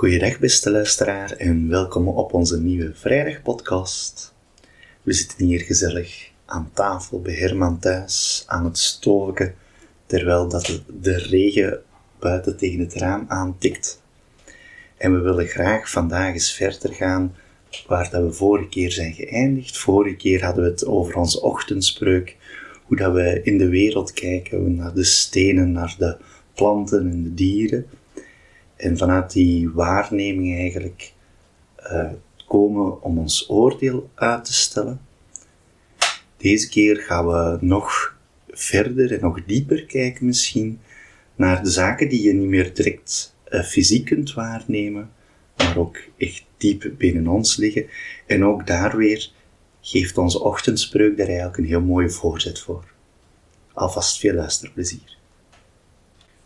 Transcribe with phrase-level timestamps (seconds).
[0.00, 4.34] Goeiedag beste luisteraar en welkom op onze nieuwe vrijdagpodcast.
[5.02, 9.54] We zitten hier gezellig aan tafel bij Herman thuis aan het stoken,
[10.06, 11.82] terwijl dat de regen
[12.18, 14.02] buiten tegen het raam aantikt.
[14.96, 17.34] En we willen graag vandaag eens verder gaan
[17.86, 19.78] waar dat we vorige keer zijn geëindigd.
[19.78, 22.36] Vorige keer hadden we het over onze ochtendspreuk,
[22.84, 26.16] hoe dat we in de wereld kijken, naar de stenen, naar de
[26.54, 27.86] planten en de dieren.
[28.80, 31.12] En vanuit die waarneming eigenlijk
[31.82, 32.10] uh,
[32.46, 35.00] komen om ons oordeel uit te stellen.
[36.36, 38.16] Deze keer gaan we nog
[38.48, 40.80] verder en nog dieper kijken misschien
[41.34, 45.10] naar de zaken die je niet meer direct uh, fysiek kunt waarnemen,
[45.56, 47.86] maar ook echt diep binnen ons liggen.
[48.26, 49.32] En ook daar weer
[49.80, 52.84] geeft onze ochtendspreuk daar eigenlijk een heel mooie voorzet voor.
[53.72, 55.18] Alvast veel luisterplezier.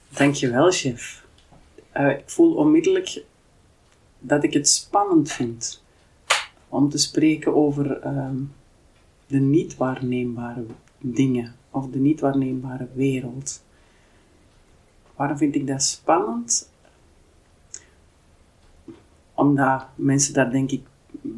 [0.09, 1.24] Dankjewel, chef.
[1.97, 3.25] Uh, ik voel onmiddellijk
[4.19, 5.83] dat ik het spannend vind
[6.69, 8.31] om te spreken over uh,
[9.27, 10.65] de niet waarneembare
[10.99, 13.63] dingen of de niet waarneembare wereld.
[15.17, 16.71] Waarom vind ik dat spannend?
[19.35, 20.83] Omdat mensen daar denk ik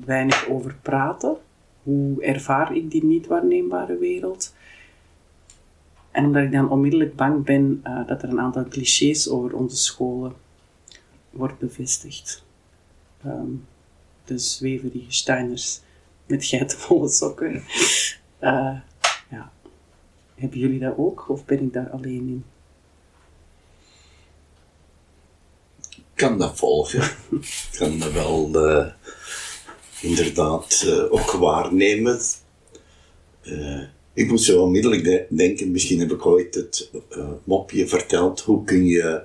[0.05, 1.37] weinig over praten.
[1.83, 4.55] Hoe ervaar ik die niet waarneembare wereld?
[6.11, 9.77] En omdat ik dan onmiddellijk bang ben uh, dat er een aantal clichés over onze
[9.77, 10.45] scholen
[11.37, 12.45] wordt bevestigd.
[13.27, 13.67] Um,
[14.25, 15.81] de zweverige Steiners
[16.27, 17.55] met geitenvolle sokken.
[18.41, 18.77] Uh,
[19.31, 19.53] ja.
[20.35, 22.45] Hebben jullie dat ook of ben ik daar alleen in?
[25.91, 27.03] Ik kan dat volgen.
[27.31, 28.87] Ik kan dat wel uh,
[30.01, 32.21] inderdaad uh, ook waarnemen.
[34.13, 36.91] ik moet zo onmiddellijk de denken, misschien heb ik ooit het
[37.45, 39.23] mopje verteld, hoe kun je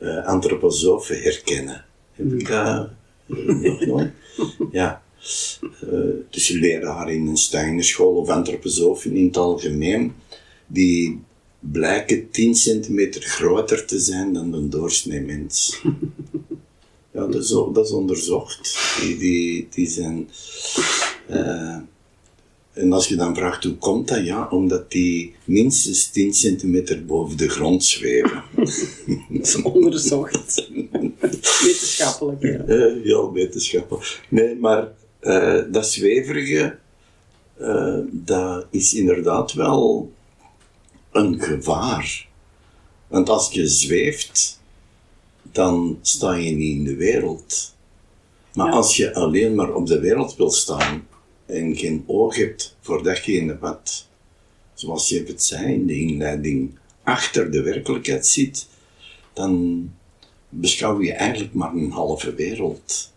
[0.00, 1.84] uh, antroposofen herkennen.
[2.12, 2.90] Heb ik dat
[3.26, 4.10] nog nooit?
[4.72, 5.02] Ja.
[5.84, 10.12] Uh, dus je leraar in een Steinerschool of antroposofen in het algemeen,
[10.66, 11.20] die
[11.58, 15.82] blijken 10 centimeter groter te zijn dan een doorsnee mens.
[17.12, 18.78] Ja, dat is, dat is onderzocht.
[19.00, 20.28] Die, die, die zijn.
[21.30, 21.76] Uh,
[22.80, 27.36] en als je dan vraagt hoe komt dat, ja, omdat die minstens 10 centimeter boven
[27.36, 28.42] de grond zweven.
[29.28, 30.70] dat is onderzocht.
[31.64, 32.64] wetenschappelijk, ja.
[32.66, 34.20] Uh, ja, wetenschappelijk.
[34.28, 36.78] Nee, maar uh, dat zweverige,
[37.60, 40.12] uh, dat is inderdaad wel
[41.12, 42.28] een gevaar.
[43.06, 44.60] Want als je zweeft,
[45.42, 47.74] dan sta je niet in de wereld.
[48.54, 48.72] Maar ja.
[48.72, 51.08] als je alleen maar op de wereld wil staan,
[51.50, 54.08] en geen oog hebt voor datgene wat,
[54.74, 58.68] zoals je het zei in de inleiding, achter de werkelijkheid zit,
[59.32, 59.90] dan
[60.48, 63.12] beschouw je eigenlijk maar een halve wereld.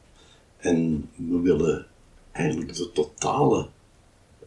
[0.58, 1.86] En we willen
[2.32, 3.68] eigenlijk de totale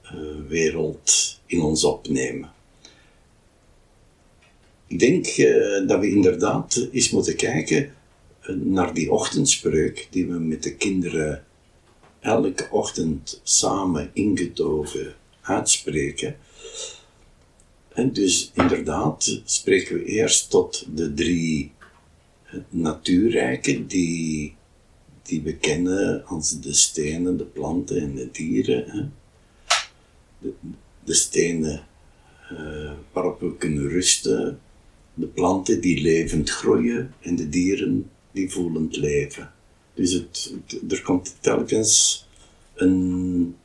[0.05, 2.53] uh, wereld in ons opnemen.
[4.87, 7.95] Ik denk uh, dat we inderdaad eens moeten kijken
[8.43, 11.46] uh, naar die ochtendspreuk die we met de kinderen
[12.27, 16.37] elke ochtend samen ingetogen uitspreken.
[17.89, 21.73] En dus inderdaad spreken we eerst tot de drie
[22.69, 24.55] natuurrijken die,
[25.23, 29.13] die we kennen als de stenen, de planten en de dieren.
[30.39, 30.53] De,
[31.05, 31.87] de, stenen
[32.53, 34.61] uh, waarop we kunnen rusten,
[35.15, 39.55] de planten die levend groeien en de dieren die voelend leven.
[39.97, 40.55] Dus het,
[40.89, 42.25] er komt telkens
[42.75, 43.57] een,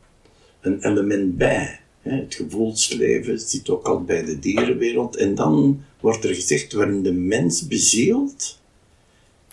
[0.62, 1.80] een element bij.
[2.02, 5.16] Het gevoelsleven zit ook al bij de dierenwereld.
[5.16, 8.60] En dan wordt er gezegd waarin de mens bezield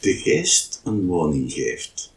[0.01, 2.13] de geest een woning geeft.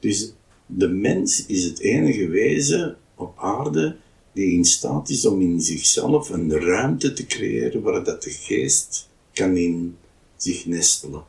[0.00, 0.32] Dus
[0.66, 3.96] de mens is het enige wezen op aarde
[4.32, 9.08] die in staat is om in zichzelf een ruimte te creëren waar dat de geest
[9.32, 9.96] kan in
[10.36, 11.24] zich nestelen.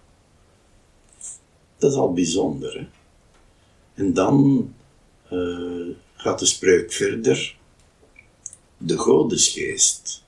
[1.79, 2.73] Dat is al bijzonder.
[2.73, 2.87] Hè?
[4.03, 4.69] En dan
[5.31, 7.57] uh, gaat de spreuk verder.
[8.77, 10.23] De godesgeest.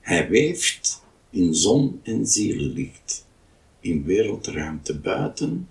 [0.00, 3.26] Hij weeft in zon en zielenlicht,
[3.80, 5.68] in wereldruimte buiten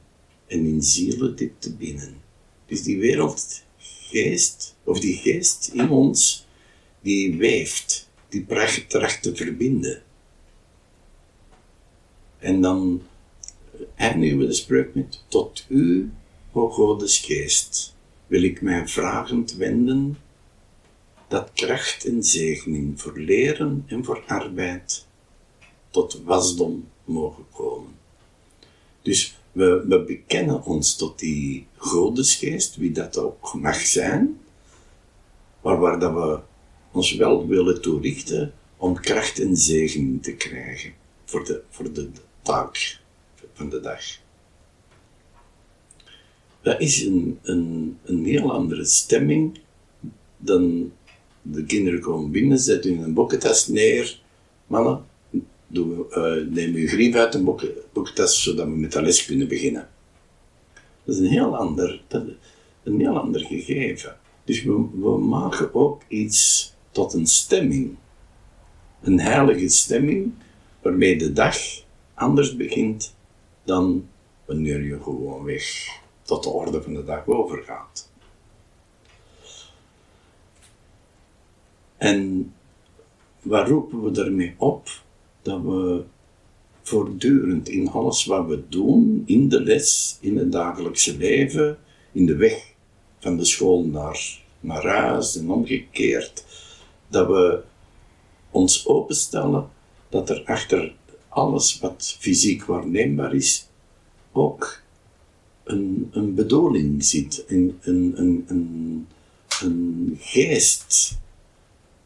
[0.47, 2.21] en in zielendiepte binnen.
[2.65, 6.45] Dus die wereldgeest, of die geest in ons,
[7.01, 8.45] die weeft, die
[8.87, 10.01] tracht te verbinden.
[12.39, 13.01] En dan
[13.97, 16.11] we de spreuk met, tot u,
[16.51, 17.95] o Godes geest,
[18.27, 20.17] wil ik mij vragend wenden,
[21.27, 25.05] dat kracht en zegening voor leren en voor arbeid
[25.89, 27.95] tot wasdom mogen komen.
[29.01, 34.39] Dus We, we bekennen ons tot die godesgeest, wie dat ook mag zijn,
[35.61, 36.39] maar waar dat we
[36.91, 40.93] ons wel willen toerichten om kracht en zegen te krijgen
[41.25, 42.09] voor de, voor de
[42.41, 42.99] taak
[43.57, 44.01] van de dag.
[46.61, 49.59] Dat is een, een, een heel andere stemming
[50.37, 50.91] dan
[51.41, 54.19] de kinderen komen binnen, zetten hun boekentas neer.
[54.67, 55.05] Mannen,
[55.67, 57.43] doe, uh, neem uw grief uit een
[57.93, 59.89] boekentas, zodat we met de les kunnen beginnen.
[61.03, 62.01] Dat is een heel ander,
[62.83, 64.17] een heel ander gegeven.
[64.43, 67.95] Dus we, we maken ook iets tot een stemming.
[69.01, 70.31] Een heilige stemming,
[70.81, 71.57] waarmee de dag
[72.13, 73.15] anders begint
[73.67, 74.07] dan
[74.45, 75.87] wanneer je gewoon weg
[76.21, 78.11] tot de orde van de dag overgaat.
[81.97, 82.53] En
[83.41, 84.89] waar roepen we daarmee op?
[85.41, 86.03] Dat we
[86.81, 91.77] voortdurend in alles wat we doen, in de les, in het dagelijkse leven,
[92.11, 92.73] in de weg
[93.19, 96.45] van de school naar, naar huis en omgekeerd,
[97.07, 97.63] dat we
[98.51, 99.69] ons openstellen
[100.09, 100.95] dat er achter
[101.37, 103.67] alles wat fysiek waarneembaar is,
[104.31, 104.81] ook
[105.63, 109.07] een, een bedoeling zit, een, een, een, een,
[109.61, 111.17] een geest.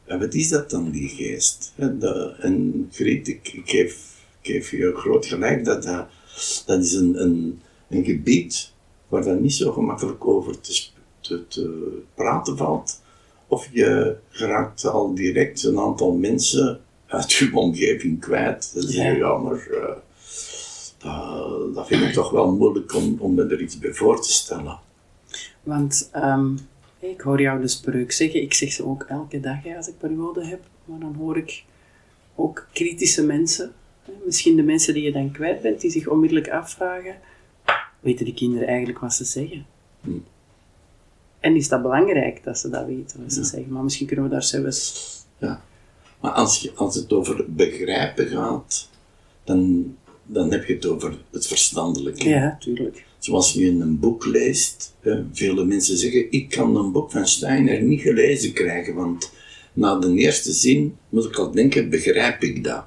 [0.06, 1.74] En wat is dat dan, die geest?
[1.76, 5.84] En Griet, ik, geef, geef je groot gelijk, dat,
[6.66, 8.72] dat, is een, een, gebied
[9.08, 10.84] waar dat niet zo gemakkelijk over te,
[11.20, 13.02] te, te praten valt.
[13.48, 16.82] Of je geraakt al direct een aantal mensen
[17.12, 18.72] uit je omgeving kwijt.
[18.74, 19.16] Dat is ja.
[19.16, 19.68] jammer.
[19.72, 19.90] Uh,
[20.98, 24.32] dat, dat, vind ik toch wel moeilijk om, om me er iets bij voor te
[24.32, 24.80] stellen.
[25.64, 26.60] Want um,
[27.00, 30.46] ik hoor jou de spreuk zeggen, ik zeg ze ook elke dag als ik periode
[30.46, 31.64] heb, maar dan hoor ik
[32.36, 33.72] ook kritische mensen,
[34.26, 37.16] misschien de mensen die je dan kwijt bent, die zich onmiddellijk afvragen,
[38.00, 39.66] weten de kinderen eigenlijk wat ze zeggen?
[40.02, 40.10] Hm.
[41.40, 43.74] En is dat belangrijk dat ze dat weten, wat ze zeggen?
[43.74, 45.10] Maar misschien kunnen we daar zelfs...
[45.38, 45.62] Ja,
[46.22, 48.90] maar als, je, als het over begrijpen gaat,
[49.44, 49.92] dan,
[50.26, 52.30] dan heb je het over het verstandelijke.
[52.30, 53.06] Ja, tuurlijk.
[53.20, 57.28] Zoals je in een boek leest, hè, vele mensen zeggen, ik kan een boek van
[57.28, 59.32] Steiner niet gelezen krijgen, want
[59.74, 62.86] na de eerste zin moet ik al denken, begrijp ik dat?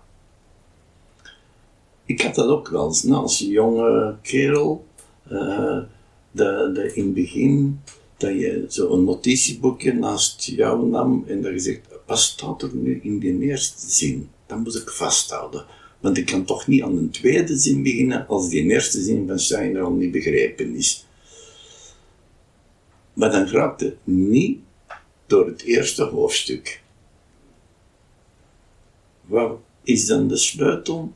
[2.04, 4.84] Ik had dat ook wel eens, nou, als jonge kerel,
[5.32, 5.78] uh,
[6.30, 7.80] de, de, in het begin
[8.16, 13.00] dat je zo'n notitieboekje naast jou nam en dat je zegt, wat staat er nu
[13.02, 14.30] in die eerste zin?
[14.46, 15.64] Dan moet ik vasthouden.
[16.00, 19.38] Want ik kan toch niet aan een tweede zin beginnen als die eerste zin van
[19.38, 21.06] Steiner al niet begrepen is.
[23.12, 24.58] Maar dan gaat het niet
[25.26, 26.82] door het eerste hoofdstuk.
[29.20, 31.12] Wat is dan de sleutel?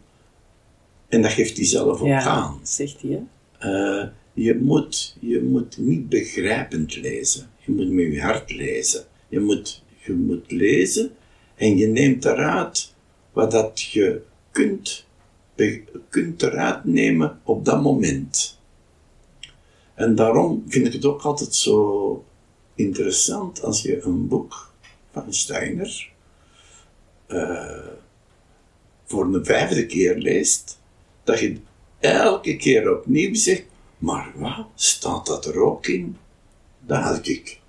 [1.08, 2.61] En dat geeft hij zelf ook ja, aan.
[2.62, 3.26] zegt hij.
[3.62, 7.50] Uh, je, moet, je moet niet begrijpend lezen.
[7.64, 9.05] Je moet met je hart lezen.
[9.29, 11.11] Je moet, je moet lezen
[11.55, 12.95] en je neemt eruit
[13.33, 15.07] wat dat je kunt,
[16.09, 18.59] kunt eruit nemen op dat moment.
[19.95, 22.25] En daarom vind ik het ook altijd zo
[22.75, 24.73] interessant als je een boek
[25.12, 26.11] van Steiner
[27.29, 27.87] uh,
[29.05, 30.81] voor een vijfde keer leest,
[31.25, 31.57] dat je
[31.99, 33.65] elke keer opnieuw zegt,
[33.99, 36.17] maar wat, staat dat er ook in?
[36.87, 37.61] Dat had ik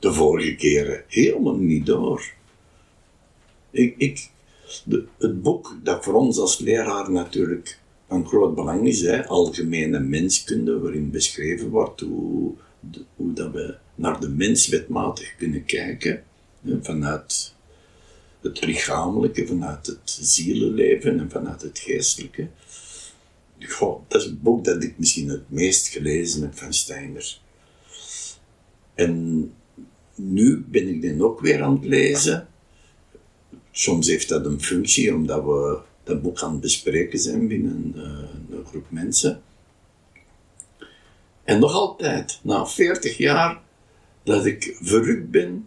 [0.00, 2.24] de vorige keren helemaal niet door.
[3.70, 4.30] Ik, ik,
[4.84, 7.78] de, het boek dat voor ons als leraar natuurlijk
[8.08, 12.52] van groot belang is, hè, algemene menskunde, waarin beschreven wordt hoe,
[13.16, 16.24] hoe dat we naar de mens wetmatig kunnen kijken,
[16.80, 17.54] vanuit
[18.40, 22.48] het lichamelijke, vanuit het zielenleven en vanuit het geestelijke.
[23.58, 27.38] Goh, dat is een boek dat ik misschien het meest gelezen heb van Steiner.
[28.94, 29.52] En
[30.28, 32.48] nu ben ik den ook weer aan het lezen.
[33.70, 38.02] Soms heeft dat een functie, omdat we dat boek aan het bespreken zijn binnen een,
[38.02, 39.42] eh, een groep mensen.
[41.44, 43.60] En nog altijd, na 40 jaar,
[44.22, 45.66] dat ik verrukt ben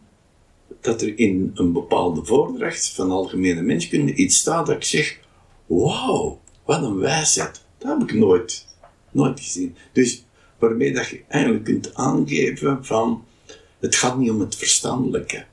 [0.82, 5.20] dat er in een bepaalde voordracht van algemene menskunde iets staat dat ik zeg:
[5.66, 7.62] Wauw, wat een wijsheid.
[7.78, 8.68] Dat heb ik nooit,
[9.12, 9.76] nooit gezien.
[9.92, 10.26] Dus
[10.60, 13.26] waarmee dat je eigenlijk kunt aangeven van
[13.84, 15.46] het gaat niet om het verstandelijke.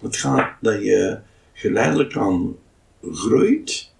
[0.00, 1.18] Het gaat dat je
[1.52, 2.56] geleidelijk aan
[3.02, 3.92] groeit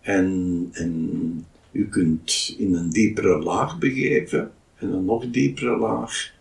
[0.00, 6.32] en, en je kunt in een diepere laag begeven en een nog diepere laag,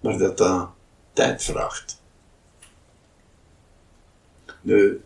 [0.00, 0.70] maar dat dat
[1.12, 2.02] tijd vraagt.
[4.60, 5.00] Nu,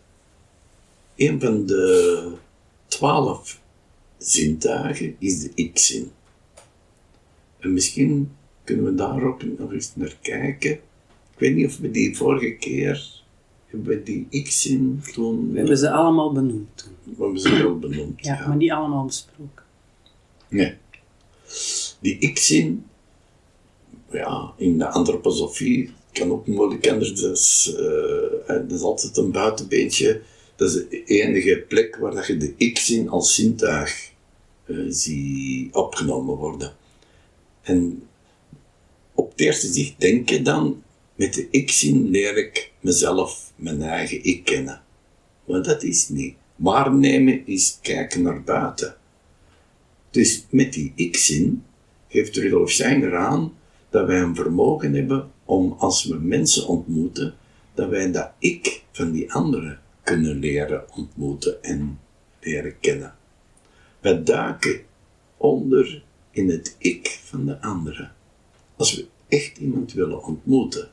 [1.15, 2.33] een van de
[2.87, 3.59] twaalf
[4.17, 6.11] zintuigen is de ik-zin.
[7.59, 8.35] En misschien
[8.71, 10.71] kunnen we daar ook nog eens naar kijken.
[10.71, 13.21] Ik weet niet of we die vorige keer
[13.65, 15.51] hebben we die X-zin toen.
[15.51, 17.15] We hebben ze allemaal benoemd toen.
[17.17, 18.25] We hebben ze wel benoemd.
[18.25, 19.63] Ja, maar niet allemaal besproken.
[20.49, 20.73] Nee.
[21.99, 22.85] Die X-zin,
[24.11, 27.21] ja, in de antroposofie kan ook moeilijk anders.
[27.21, 30.21] Dat is, eh, dat is altijd een buitenbeentje.
[30.55, 34.11] Dat is de enige plek waar dat je de X-zin als zintuig
[34.65, 36.71] uh, ziet opgenomen worden.
[37.61, 38.03] En
[39.21, 40.83] op het eerste zicht denk je dan,
[41.15, 44.81] met de ik-zin leer ik mezelf, mijn eigen ik kennen.
[45.45, 46.35] Maar dat is niet.
[46.55, 48.95] Waarnemen is kijken naar buiten.
[50.09, 51.63] Dus met die ik-zin
[52.07, 53.53] geeft Rudolf Steiner aan
[53.89, 57.33] dat wij een vermogen hebben om als we mensen ontmoeten,
[57.73, 61.99] dat wij dat ik van die anderen kunnen leren ontmoeten en
[62.39, 63.15] leren kennen.
[63.99, 64.81] Wij duiken
[65.37, 68.11] onder in het ik van de anderen.
[68.75, 70.89] Als we echt iemand willen ontmoeten.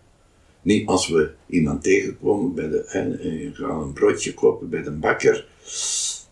[0.63, 3.21] Niet als we iemand tegenkomen bij de, en,
[3.55, 5.47] gaan een broodje kopen bij de bakker,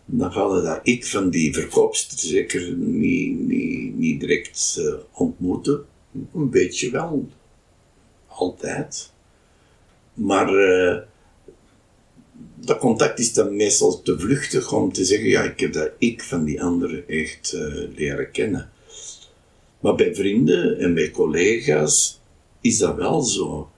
[0.05, 5.85] dan gaan we dat ik van die verkoopster zeker niet, niet, niet direct uh, ontmoeten.
[6.33, 7.29] Een beetje wel,
[8.27, 9.11] altijd.
[10.13, 10.97] Maar uh,
[12.55, 16.23] dat contact is dan meestal te vluchtig om te zeggen, ja, ik heb dat ik
[16.23, 17.57] van die anderen echt
[17.95, 18.71] leren kennen.
[19.79, 22.19] Maar bij vrienden en bij collega's
[22.61, 23.69] is dat wel zo.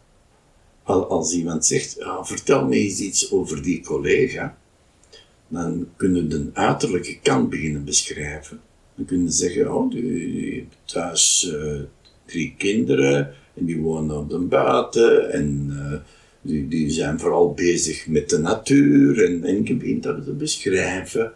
[0.84, 4.58] Als iemand zegt, ja, vertel me eens iets over die collega,
[5.48, 8.62] dan kunnen de uiterlijke kant beginnen beschrijven.
[8.96, 11.82] Dan kunnen ze zeggen, oh, die, thuis uh,
[12.26, 16.00] drie kinderen en die wonen op de buiten en uh,
[16.42, 21.32] die, die zijn vooral bezig met de natuur en, en je begint dat te beschrijven.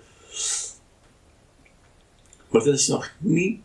[2.50, 3.60] Maar dat is nog niet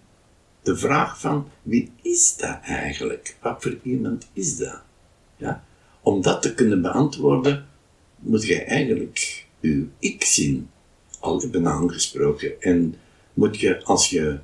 [0.62, 3.36] de vraag van wie is dat eigenlijk?
[3.42, 4.82] Wat voor iemand is dat?
[5.36, 5.64] Ja?
[6.00, 7.66] Om dat te kunnen beantwoorden,
[8.18, 10.70] moet je eigenlijk je ik-zin
[11.20, 12.60] al hebben aangesproken.
[12.60, 12.94] En
[13.34, 14.38] moet je, als je,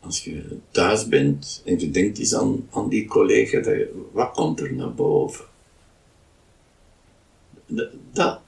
[0.00, 3.76] als je thuis bent en je denkt eens aan, aan die collega, dat
[4.12, 5.44] wat komt er naar boven?
[8.12, 8.40] Dat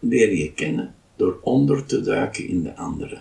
[0.00, 3.20] leer je kennen door onder te duiken in de andere.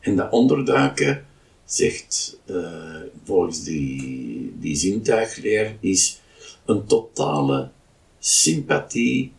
[0.00, 1.25] En dat onderduiken
[1.66, 6.20] zegt uh, volgens die, die zintuigleer, is
[6.64, 7.70] een totale
[8.18, 9.32] sympathie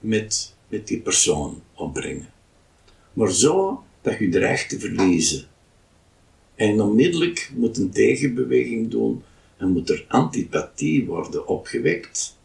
[0.00, 2.32] met, met die persoon opbrengen.
[3.12, 5.46] Maar zo dat je dreigt te verliezen.
[6.54, 9.22] En onmiddellijk moet een tegenbeweging doen
[9.56, 12.36] en moet er antipathie worden opgewekt,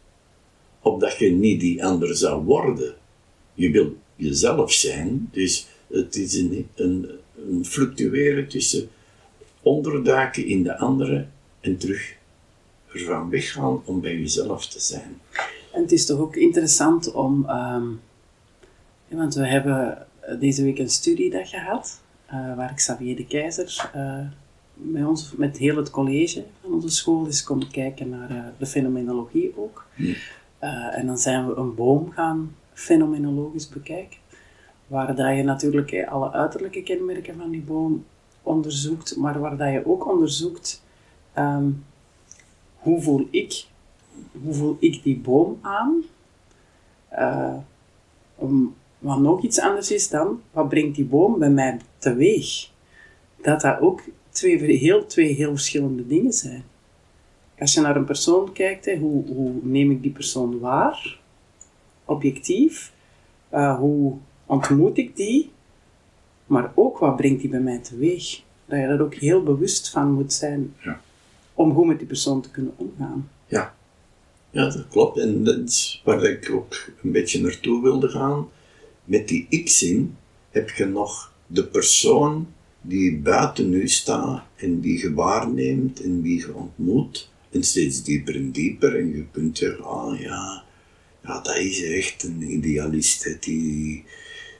[0.80, 2.94] opdat je niet die ander zou worden.
[3.54, 8.88] Je wil jezelf zijn, dus het is een, een, een fluctueren tussen
[9.64, 11.26] onderduiken in de andere
[11.60, 12.16] en terug
[12.92, 15.20] ervan weggaan om bij jezelf te zijn.
[15.72, 18.00] En het is toch ook interessant om, um,
[19.08, 20.06] want we hebben
[20.38, 24.18] deze week een studiedag gehad, uh, waar Xavier de Keizer uh,
[24.74, 28.66] met, ons, met heel het college van onze school is komen kijken naar uh, de
[28.66, 29.86] fenomenologie ook.
[30.90, 34.18] En dan zijn we een boom gaan fenomenologisch bekijken,
[34.86, 38.04] waar dat je natuurlijk alle uiterlijke kenmerken van die boom
[38.44, 40.82] onderzoekt, maar waar dat je ook onderzoekt
[41.38, 41.84] um,
[42.78, 43.64] hoe voel ik,
[44.42, 46.02] hoe voel ik die boom aan.
[47.12, 47.54] Uh,
[48.98, 52.70] wat nog iets anders is dan, wat brengt die boom bij mij teweeg?
[53.42, 56.64] Dat dat ook twee heel, twee heel verschillende dingen zijn.
[57.58, 61.18] Als je naar een persoon kijkt, hè, hoe, hoe neem ik die persoon waar?
[62.04, 62.92] Objectief.
[63.52, 64.14] Uh, hoe
[64.46, 65.52] ontmoet ik die?
[66.46, 68.42] Maar ook wat brengt die bij mij teweeg.
[68.66, 71.00] Dat je daar ook heel bewust van moet zijn ja.
[71.54, 73.30] om goed met die persoon te kunnen omgaan.
[73.46, 73.74] Ja.
[74.50, 75.18] ja, dat klopt.
[75.18, 78.48] En dat is waar ik ook een beetje naartoe wilde gaan.
[79.04, 80.16] Met die ik-zin
[80.50, 82.46] heb je nog de persoon
[82.80, 87.30] die buiten u staat en die je waarneemt en wie je ontmoet.
[87.50, 88.98] En steeds dieper en dieper.
[88.98, 90.64] En je kunt zeggen, ah ja,
[91.22, 93.36] ja dat is echt een idealist.
[93.40, 94.04] Die,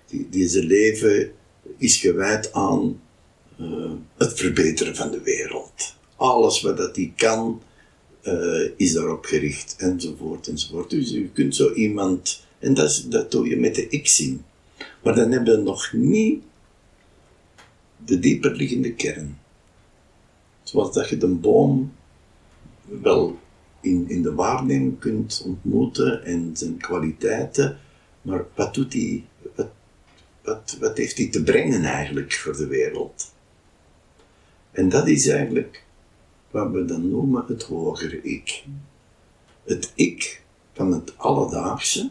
[0.06, 1.32] die, die zijn leven
[1.76, 3.00] is gewijd aan
[3.60, 5.94] uh, het verbeteren van de wereld.
[6.16, 7.62] Alles wat dat die kan,
[8.22, 10.90] uh, is daarop gericht, enzovoort, enzovoort.
[10.90, 14.44] Dus je kunt zo iemand, en dat, dat doe je met de ik-zin.
[15.02, 16.42] Maar dan hebben we nog niet
[18.04, 19.38] de dieperliggende kern.
[20.62, 21.92] Zoals dat je de boom
[23.02, 23.38] wel
[23.80, 27.78] in, in de waarneming kunt ontmoeten en zijn kwaliteiten,
[28.22, 29.24] maar wat doet die,
[30.44, 33.32] wat wat, heeft hij te brengen eigenlijk voor de wereld?
[34.70, 35.84] En dat is eigenlijk
[36.50, 38.64] wat we dan noemen het hogere ik.
[39.64, 42.10] Het ik van het alledaagse,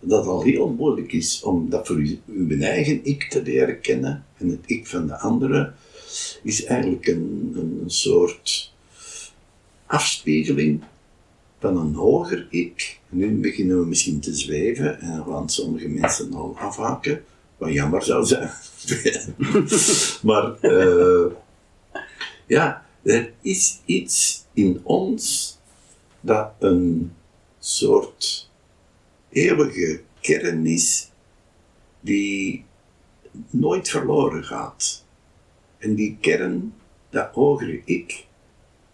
[0.00, 1.96] dat al heel moeilijk is om dat voor
[2.26, 5.72] uw eigen ik te leren kennen en het ik van de andere,
[6.42, 8.72] is eigenlijk een, een, soort
[9.86, 10.82] afspiegeling
[11.58, 13.00] van een hoger ik.
[13.08, 17.24] Nu beginnen we misschien te zweven en gaan sommige mensen al afhaken,
[17.58, 18.50] wat jammer zou zijn.
[20.28, 21.32] maar eh,
[22.46, 25.56] ja, er is iets in ons
[26.20, 27.12] dat een
[27.58, 28.50] soort
[29.30, 31.10] eeuwige kern is
[32.00, 32.64] die
[33.50, 35.04] nooit verloren gaat.
[35.78, 36.74] En die kern,
[37.10, 38.26] dat hogere ik,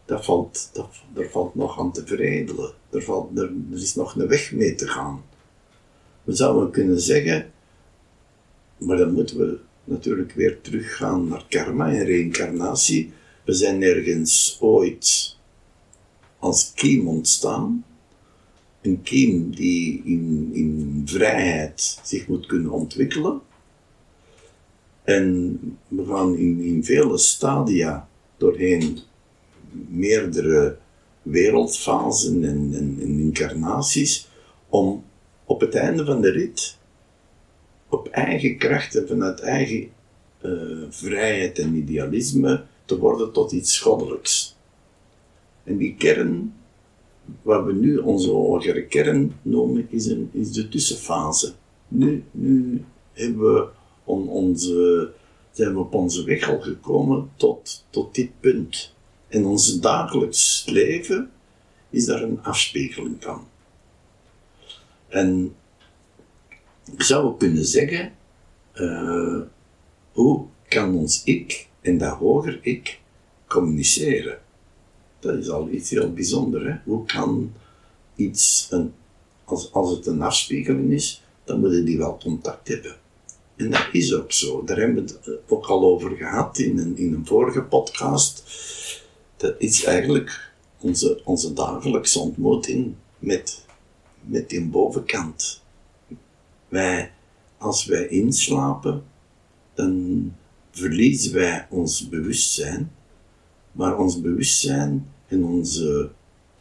[0.04, 2.72] dat valt, dat, daar valt nog aan te veredelen.
[2.90, 5.24] Er, valt, er is nog een weg mee te gaan.
[6.22, 7.52] We zouden kunnen zeggen,
[8.84, 13.12] maar dan moeten we natuurlijk weer teruggaan naar karma en reïncarnatie.
[13.44, 15.36] We zijn ergens ooit
[16.38, 17.84] als kiem ontstaan.
[18.82, 23.40] Een kiem die in, in vrijheid zich moet kunnen ontwikkelen.
[25.02, 28.98] En we gaan in, in vele stadia doorheen
[29.88, 30.76] meerdere
[31.22, 34.28] wereldfasen en, en, en incarnaties
[34.68, 35.04] om
[35.44, 36.78] op het einde van de rit
[37.94, 39.88] op eigen krachten, vanuit eigen
[40.40, 40.50] eh,
[40.90, 44.56] vrijheid en idealisme, te worden tot iets goddelijks.
[45.64, 46.54] En die kern,
[47.42, 51.52] wat we nu onze hogere kern noemen, is, een, is de tussenfase.
[51.88, 53.68] Nu, nu hebben we
[54.04, 55.10] on, onze,
[55.52, 58.94] zijn we op onze weg al gekomen tot, tot dit punt.
[59.28, 61.30] En ons dagelijks leven
[61.90, 63.46] is daar een afspiegeling van.
[65.08, 65.54] En
[66.84, 68.12] je zou kunnen zeggen,
[68.72, 69.40] eh,
[70.12, 73.00] hoe kan ons ik en dat hoger ik
[73.46, 74.38] communiceren?
[75.18, 76.64] Dat is al iets heel bijzonders.
[76.64, 76.74] Hè?
[76.84, 77.52] Hoe kan
[78.16, 78.92] iets, een,
[79.44, 82.96] als, als het een afspiegeling is, dan moeten die wel contact hebben.
[83.56, 84.64] En dat is ook zo.
[84.64, 88.42] Daar hebben we het eh, ook al over gehad in een, in een vorige podcast.
[89.36, 93.64] Dat is eigenlijk onze, onze dagelijkse ontmoeting met,
[94.20, 95.62] met die bovenkant.
[96.74, 97.10] Wij,
[97.58, 99.04] als wij inslapen,
[99.74, 100.32] dan
[100.70, 102.92] verliezen wij ons bewustzijn,
[103.72, 106.10] maar ons bewustzijn en onze,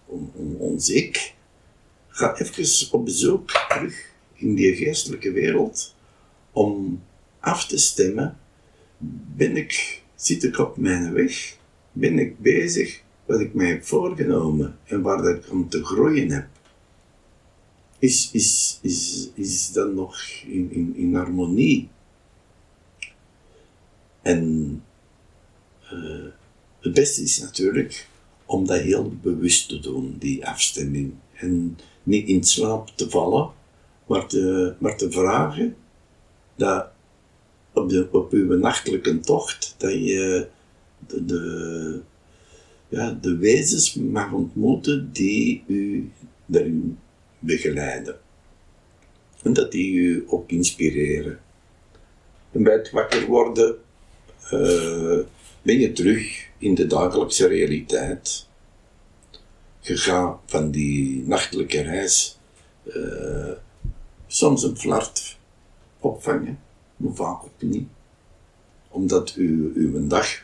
[0.06, 1.34] on- on- ons ik
[2.08, 5.96] gaat even op bezoek terug in die geestelijke wereld
[6.52, 7.02] om
[7.40, 8.38] af te stemmen,
[9.36, 11.58] ben ik, zit ik op mijn weg,
[11.92, 16.32] ben ik bezig wat ik mij heb voorgenomen en waar dat ik om te groeien
[16.32, 16.48] heb
[18.04, 21.90] is, is, is, is dan nog in, in, in harmonie.
[24.22, 24.84] En
[25.90, 26.26] eh,
[26.80, 28.08] het beste is natuurlijk
[28.46, 31.14] om dat heel bewust te doen, die afstemming.
[31.34, 33.52] En niet in slaap te vallen,
[34.08, 35.76] maar te, maar te vragen
[36.56, 36.88] dat
[37.74, 40.48] op, de, op uw nachtelijke tocht, dat je
[41.08, 42.02] de, de,
[42.88, 46.12] ja, de wezens mag ontmoeten die u
[46.46, 46.98] daarin
[47.46, 48.20] begeleiden.
[49.44, 51.40] En dat die u ook inspireren.
[52.52, 53.78] En bij het wakker worden
[54.50, 55.20] eh,
[55.62, 58.48] ben je terug in de dagelijkse realiteit.
[59.80, 62.40] Je gaat van die nachtelijke reis
[62.84, 63.52] eh,
[64.28, 65.38] soms een flart
[66.00, 66.60] opvangen,
[66.96, 67.88] maar vaak ook niet.
[68.90, 70.44] Omdat u, uw dag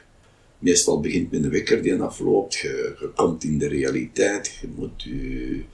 [0.59, 2.55] meestal begint met een wekker die afloopt.
[2.55, 5.65] Je, je komt in de realiteit, je moet u,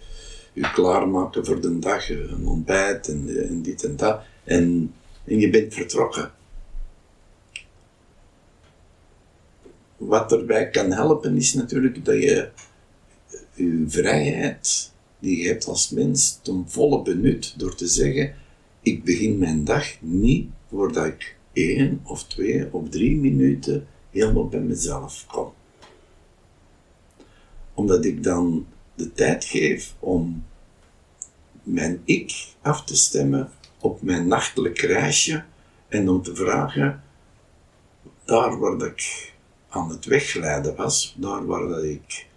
[0.56, 4.22] u klaarmaken voor de dag, een ontbijt en, en dit en dat.
[4.44, 6.32] En, en je bent vertrokken.
[9.98, 12.50] Wat erbij kan helpen is natuurlijk dat je
[13.54, 18.36] je vrijheid die je hebt als mens ten volle benut door te zeggen
[18.86, 24.60] ik begin mijn dag niet voordat ik één of twee of drie minuten helemaal bij
[24.60, 25.52] mezelf kom.
[27.74, 30.45] Omdat ik dan de tijd geef om
[31.63, 35.43] mijn ik af te stemmen op mijn nachtelijk reisje
[35.88, 37.03] en om te vragen,
[38.25, 39.34] daar waar ik
[39.69, 42.27] aan het wegglijden was, daar waar ik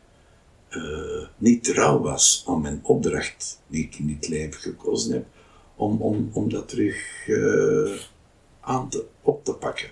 [0.68, 5.27] eh, niet trouw was aan mijn opdracht die ik in dit leven gekozen heb,
[5.77, 8.01] om, om, om dat terug eh,
[8.61, 9.88] aan te, op te pakken.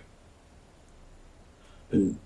[1.89, 2.19] En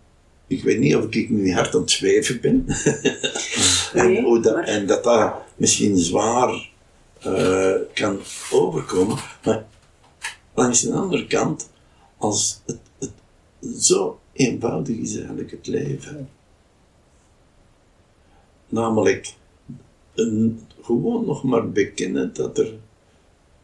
[0.51, 2.65] ik weet niet of ik nu hard aan het zweven ben.
[3.93, 6.71] en, Nee, dat, maar- en dat dat misschien zwaar
[7.19, 8.19] eh, kan
[8.51, 9.19] overkomen.
[9.45, 9.67] Maar
[10.55, 11.71] langs de andere kant,
[12.17, 13.13] als het, het
[13.85, 16.29] zo eenvoudig is eigenlijk het leven.
[18.69, 19.35] Namelijk
[20.15, 22.73] een, gewoon nog maar bekennen dat er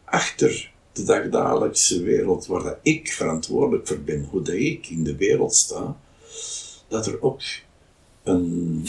[0.04, 5.16] achter de dagdagelijkse wereld waar dat ik verantwoordelijk voor ben, hoe dat ik in de
[5.16, 5.96] wereld sta,
[6.88, 7.42] dat er ook
[8.22, 8.86] een,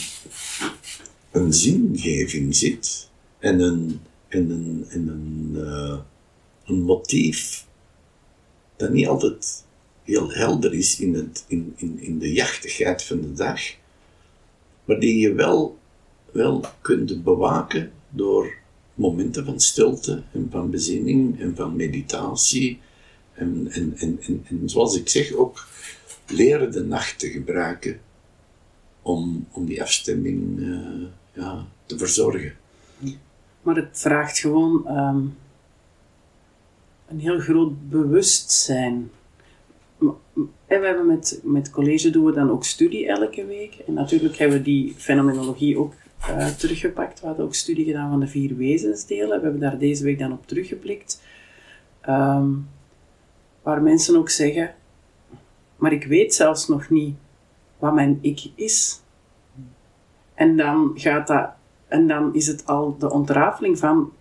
[1.32, 5.98] een zingeving zit en een, en een, en een, eh,
[6.66, 7.66] een motief
[8.76, 9.66] dat niet altijd
[10.04, 13.62] heel helder is in, het, in, in, in de jachtigheid van de dag,
[14.86, 15.78] maar die je wel,
[16.32, 18.54] wel kunt bewaken door
[18.94, 22.80] momenten van stilte en van bezinning en van meditatie.
[23.34, 25.68] En, en, en, en, en zoals ik zeg, ook
[26.28, 28.00] leren de nacht te gebruiken
[29.02, 32.54] om, om die afstemming uh, ja, te verzorgen.
[33.62, 35.38] Maar het vraagt gewoon um,
[37.08, 39.12] een heel groot bewustzijn.
[40.68, 43.76] En we hebben met, met college doen we dan ook studie elke week.
[43.88, 45.94] En natuurlijk hebben we die fenomenologie ook
[46.30, 47.20] uh, teruggepakt.
[47.20, 49.38] We hadden ook studie gedaan van de vier wezensdelen.
[49.38, 51.22] We hebben daar deze week dan op teruggeblikt.
[52.10, 52.68] Um,
[53.62, 54.76] waar mensen ook zeggen,
[55.78, 57.16] maar ik weet zelfs nog niet
[57.78, 59.02] wat mijn ik is.
[60.34, 61.50] En dan gaat dat,
[61.88, 64.12] en dan is het al de ontrafeling van,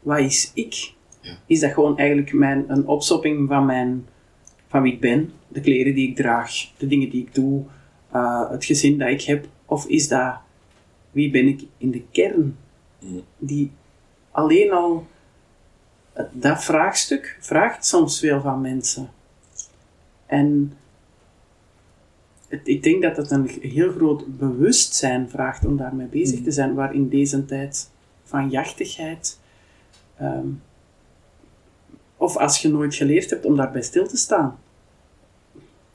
[0.00, 0.94] wat is ik?
[1.20, 1.36] Ja.
[1.46, 4.06] Is dat gewoon eigenlijk mijn, een opsopping van, mijn,
[4.68, 7.64] van wie ik ben, de kleren die ik draag, de dingen die ik doe,
[8.14, 9.46] uh, het gezin dat ik heb?
[9.66, 10.34] Of is dat
[11.10, 12.56] wie ben ik in de kern?
[13.38, 13.70] Die
[14.30, 15.06] alleen al
[16.32, 19.10] dat vraagstuk vraagt soms veel van mensen.
[20.30, 20.72] En
[22.48, 26.74] het, ik denk dat het een heel groot bewustzijn vraagt om daarmee bezig te zijn,
[26.74, 27.90] waar in deze tijd
[28.24, 29.40] van jachtigheid,
[30.16, 30.46] ehm,
[32.16, 34.58] of als je nooit geleerd hebt om daarbij stil te staan.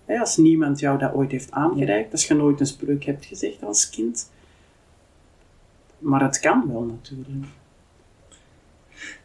[0.06, 3.89] als niemand jou dat ooit heeft aangereikt, als je nooit een spreuk hebt gezegd als
[3.89, 4.32] kind,
[5.98, 7.45] maar het kan wel natuurlijk.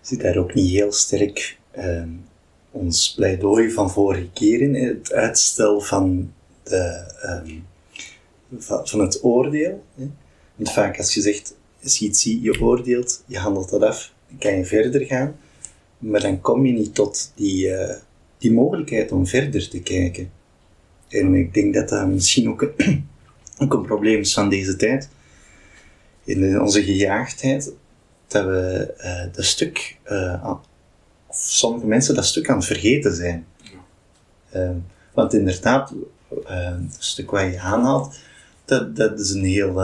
[0.01, 2.03] Zit daar ook niet heel sterk uh,
[2.71, 7.05] ons pleidooi van vorige keer in, het uitstel van, de,
[7.47, 7.67] um,
[8.59, 9.85] van, het oordeel?
[9.95, 10.11] Hè?
[10.55, 14.57] Want vaak als je zegt, je ziet, je oordeelt, je handelt dat af, dan kan
[14.57, 15.37] je verder gaan,
[15.99, 17.95] maar dan kom je niet tot die, uh,
[18.39, 20.31] die mogelijkheid om verder te kijken.
[21.09, 23.09] En ik denk dat dat misschien ook een,
[23.63, 25.09] ook een probleem is van deze tijd
[26.25, 27.73] in onze gejaagdheid,
[28.27, 30.57] dat we uh, dat stuk, uh,
[31.31, 33.47] of sommige mensen dat stuk aan het vergeten zijn.
[34.55, 34.71] Uh,
[35.13, 35.95] want inderdaad,
[36.47, 38.19] het stuk wat je aanhaalt,
[38.65, 39.83] dat, dat is een heel,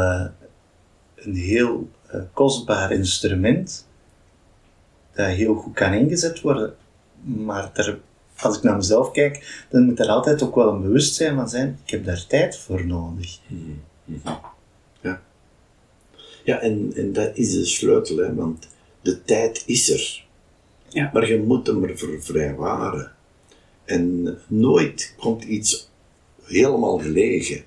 [1.15, 1.91] een heel
[2.33, 3.87] kostbaar instrument,
[5.15, 6.75] dat heel goed kan ingezet worden.
[7.23, 8.01] Maar er,
[8.37, 11.79] als ik naar mezelf kijk, dan moet er altijd ook wel een bewustzijn van zijn,
[11.85, 13.39] ik heb daar tijd voor nodig.
[13.47, 14.21] Mm -hmm.
[16.47, 18.69] Ja, en, en dat is de sleutel, hè, want
[19.01, 20.26] de tijd is er.
[20.97, 21.11] Ja.
[21.13, 23.13] Maar je moet hem ervoor vrijwaren.
[23.85, 25.91] En nooit komt iets
[26.43, 27.65] helemaal gelegen.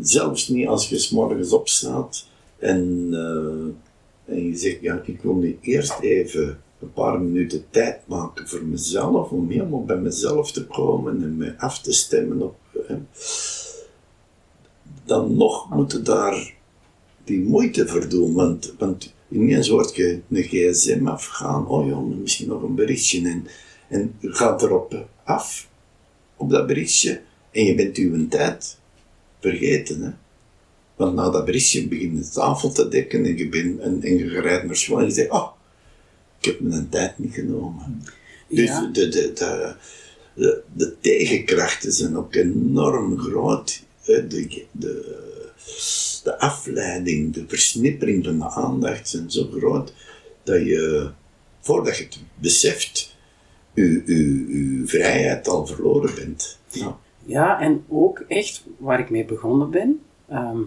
[0.00, 2.26] zelfs niet als je s morgens opstaat
[2.58, 8.06] en, uh, en je zegt, ja, ik wil nu eerst even een paar minuten tijd
[8.06, 12.56] maken voor mezelf, om helemaal bij mezelf te komen en me af te stemmen op.
[15.04, 16.54] dan nog moeten daar
[17.24, 18.34] die moeite voor doen.
[18.78, 23.28] Want ineens wordt je een gsm afgaan, oh ja, misschien nog een berichtje.
[23.28, 23.46] En,
[23.88, 25.68] en je gaat erop af,
[26.36, 28.78] op dat berichtje, en je bent uw tijd
[29.40, 30.02] vergeten.
[30.02, 30.10] Hè?
[30.96, 34.40] Want na dat berichtje begint de tafel te dekken en je, bent, en, en je
[34.40, 35.52] rijdt naar school en je zegt, oh,
[36.38, 38.02] ik heb mijn tijd niet genomen.
[38.48, 39.74] Dus de, de, de,
[40.34, 43.82] de, de, tegenkrachten zijn ook enorm groot.
[44.04, 45.25] De, de,
[46.24, 49.92] de afleiding, de versnippering van de aandacht zijn zo groot
[50.42, 51.10] dat je,
[51.60, 53.16] voordat je het beseft,
[53.74, 56.58] je, je, je vrijheid al verloren bent.
[56.68, 56.98] Ja.
[57.24, 60.60] ja, en ook echt waar ik mee begonnen ben, ehm,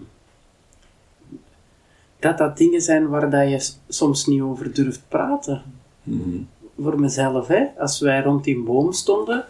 [2.18, 5.62] dat dat dingen zijn waar dat je soms niet over durft praten.
[6.02, 7.66] Mm Voor mezelf, hè.
[7.78, 9.44] als wij rond die boom stonden,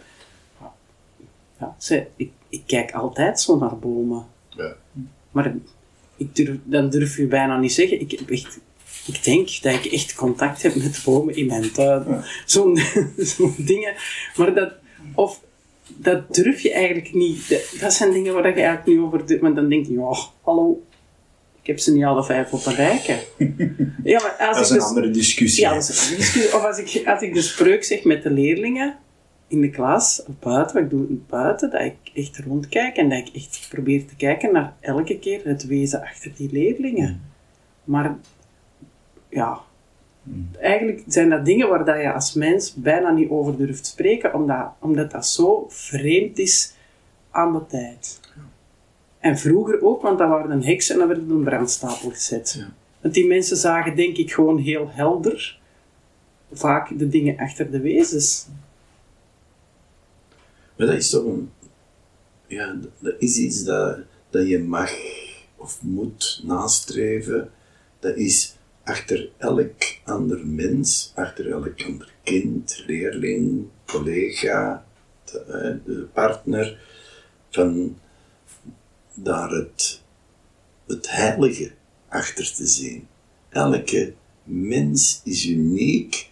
[1.59, 1.75] ja,
[2.15, 4.25] ik, ik kijk altijd zo naar bomen.
[5.31, 5.53] Maar
[6.17, 7.99] ik durf, dan durf je bijna niet zeggen.
[7.99, 8.59] Ik, echt,
[9.05, 12.23] ik denk dat ik echt contact heb met bomen in mijn tuin.
[12.45, 12.77] Zo'n
[13.35, 13.95] zo dingen.
[14.35, 14.73] Maar dat,
[15.15, 15.41] of,
[15.87, 17.69] dat durf je eigenlijk niet.
[17.79, 19.41] Dat zijn dingen waar je eigenlijk niet over doet.
[19.41, 20.83] Maar dan denk je, ja, hallo,
[21.61, 23.19] ik heb ze niet alle vijf op een rijke.
[24.03, 25.63] Ja, maar als dat is een dus, andere discussie.
[25.63, 26.55] Ja, dat is een discussie.
[26.55, 28.97] Of als ik, als ik de spreuk zeg met de leerlingen,
[29.51, 33.17] in de klas, of buiten, wat ik doe buiten, dat ik echt rondkijk en dat
[33.17, 37.21] ik echt probeer te kijken naar elke keer het wezen achter die leerlingen.
[37.83, 38.17] Maar
[39.29, 39.59] ja,
[40.59, 44.71] eigenlijk zijn dat dingen waar dat je als mens bijna niet over durft spreken, omdat,
[44.79, 46.73] omdat dat zo vreemd is
[47.31, 48.19] aan de tijd.
[49.19, 52.55] En vroeger ook, want dat waren een heks en dan werd het een brandstapel gezet.
[52.57, 52.73] Ja.
[53.01, 55.59] Want die mensen zagen denk ik gewoon heel helder
[56.51, 58.47] vaak de dingen achter de wezens.
[60.81, 61.51] Maar dat is toch een...
[62.47, 64.91] Ja, dat is iets dat, dat je mag
[65.55, 67.51] of moet nastreven.
[67.99, 74.85] Dat is achter elk ander mens, achter elk ander kind, leerling, collega,
[75.31, 76.79] de, eh, de partner,
[77.49, 77.97] van
[79.13, 80.01] daar het,
[80.87, 81.71] het heilige
[82.07, 83.07] achter te zien.
[83.49, 84.13] Elke
[84.43, 86.29] mens is uniek,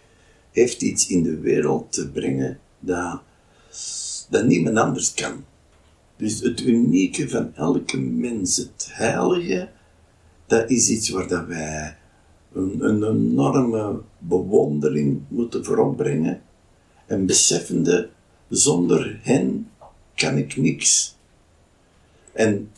[0.52, 3.22] heeft iets in de wereld te brengen dat,
[4.30, 5.44] dat niemand anders kan.
[6.16, 9.68] Dus het unieke van elke mens, het heilige,
[10.46, 11.96] dat is iets waar dat wij
[12.52, 16.42] een, een enorme bewondering moeten voor opbrengen.
[17.06, 18.08] En beseffende,
[18.48, 19.68] zonder hen
[20.14, 21.16] kan ik niks.
[22.32, 22.70] En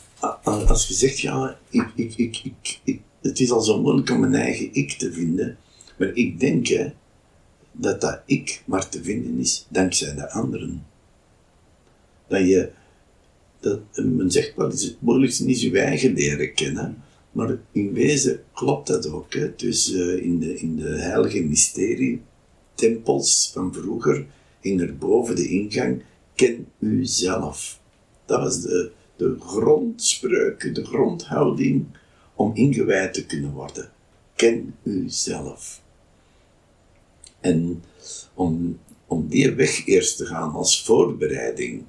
[0.66, 2.16] als je zegt, ja, ik, ik,
[2.84, 5.56] ik- het is al zo moeilijk om mijn eigen ik te vinden,
[5.98, 6.92] maar ik denk hè,
[7.72, 10.86] dat dat ik maar te vinden is dankzij de anderen.
[12.32, 12.70] Dat je,
[13.60, 18.42] dat, men zegt wel eens, het moeilijkste is je eigen leren kennen, maar in wezen
[18.52, 19.34] klopt dat ook.
[19.34, 19.54] Hè.
[19.56, 22.20] Dus eh, in, de, in de heilige mysterie,
[22.74, 24.26] tempels van vroeger,
[24.60, 26.02] hing er boven de ingang,
[26.34, 27.80] ken u zelf.
[28.24, 31.86] Dat was de, de grondspreuk, de grondhouding
[32.34, 33.90] om ingewijd te kunnen worden.
[34.34, 35.82] Ken u zelf.
[37.40, 37.82] En
[38.34, 41.84] om, om die weg eerst te gaan als voorbereiding,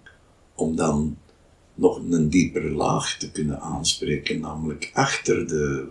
[0.63, 1.17] om dan
[1.73, 5.87] nog een diepere laag te kunnen aanspreken, namelijk achter de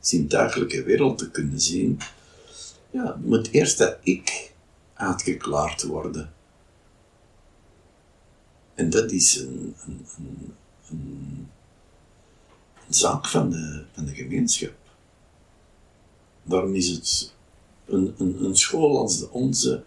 [0.00, 1.98] zintuigelijke wereld te kunnen zien,
[2.90, 4.52] ja, moet eerst dat ik
[4.94, 6.32] uitgeklaard worden.
[8.74, 10.54] En dat is een, een, een,
[10.90, 11.48] een,
[12.88, 14.74] zaak van de, van de gemeenschap.
[16.42, 17.34] Daarom is het
[17.86, 19.82] een, een, een school als de onze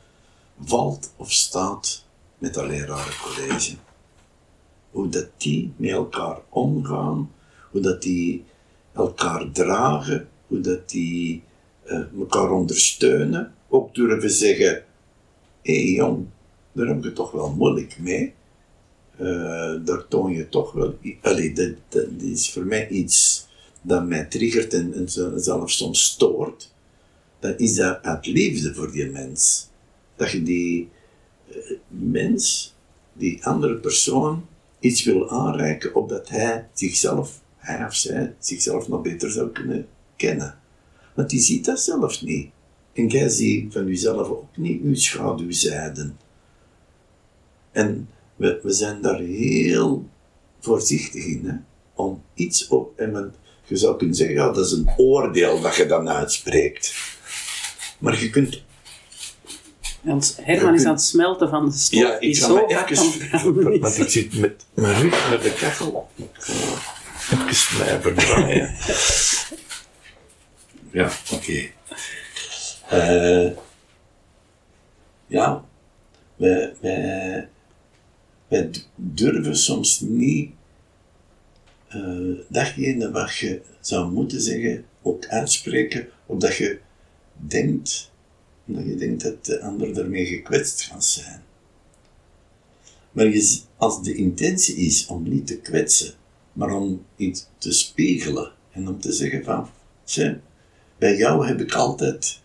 [0.64, 2.04] valt of staat
[2.38, 3.76] met dat lerarencollege.
[4.92, 7.32] Hoe dat die met elkaar omgaan,
[7.72, 8.44] hoe dat die
[8.94, 11.44] elkaar dragen, hoe dat die
[11.84, 13.54] eh, elkaar ondersteunen.
[13.68, 14.84] Ook durven zeggen,
[15.62, 16.26] hé hey jong,
[16.72, 18.34] daar heb je toch wel moeilijk mee.
[19.18, 20.98] Eh, daar toon je toch wel...
[21.22, 23.48] Allee, dat, is voor mij iets
[23.82, 26.74] dat mij triggert en, zelfs soms stoort.
[27.40, 29.68] Dat is dat uit liefde voor die mens.
[30.16, 30.90] Dat je die
[31.50, 31.56] eh,
[31.88, 32.74] mens,
[33.14, 34.46] die andere persoon,
[34.80, 40.60] iets wil aanreiken opdat hij zichzelf, hij of zij, zichzelf nog beter zou kunnen kennen.
[41.14, 42.50] Want die ziet dat zelf niet.
[42.94, 46.18] En jij ziet van jezelf ook niet uw schaduwzijden.
[47.72, 50.06] En we, we zijn daar heel
[50.60, 51.56] voorzichtig in, hè?
[51.94, 55.86] om iets op, en je zou kunnen zeggen, ja, dat is een oordeel dat je
[55.86, 56.94] dan uitspreekt.
[58.00, 58.64] Maar je kunt
[60.02, 63.80] Want Herman is aan het smelten van de stof, ja, die zo hard even...
[63.82, 66.10] Want ik zit met mijn rug naar de kachel.
[67.48, 68.76] Even blijven draaien.
[70.92, 71.70] Ja, oké.
[72.90, 73.52] Eh,
[75.28, 75.64] ja,
[76.36, 77.50] wij, wij,
[78.48, 80.52] wij durven soms niet
[81.88, 86.80] eh, datgene wat je zou moeten zeggen, ook uitspreken, omdat je
[87.34, 88.09] denkt,
[88.70, 91.42] omdat je denkt dat de ander daarmee gekwetst gaat zijn.
[93.12, 93.42] Maar
[93.78, 96.14] als de intentie is om niet te kwetsen,
[96.54, 99.70] maar om iets te spiegelen en om te zeggen van,
[100.04, 100.40] "Tja,
[100.98, 102.40] bij jou heb ik altijd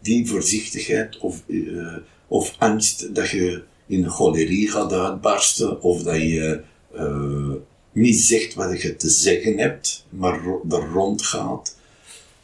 [0.00, 1.96] die voorzichtigheid of, eh,
[2.28, 6.62] of angst dat je in een cholerie gaat uitbarsten of dat je
[6.94, 7.52] eh,
[7.92, 11.76] niet zegt wat je te zeggen hebt, maar er rondgaat.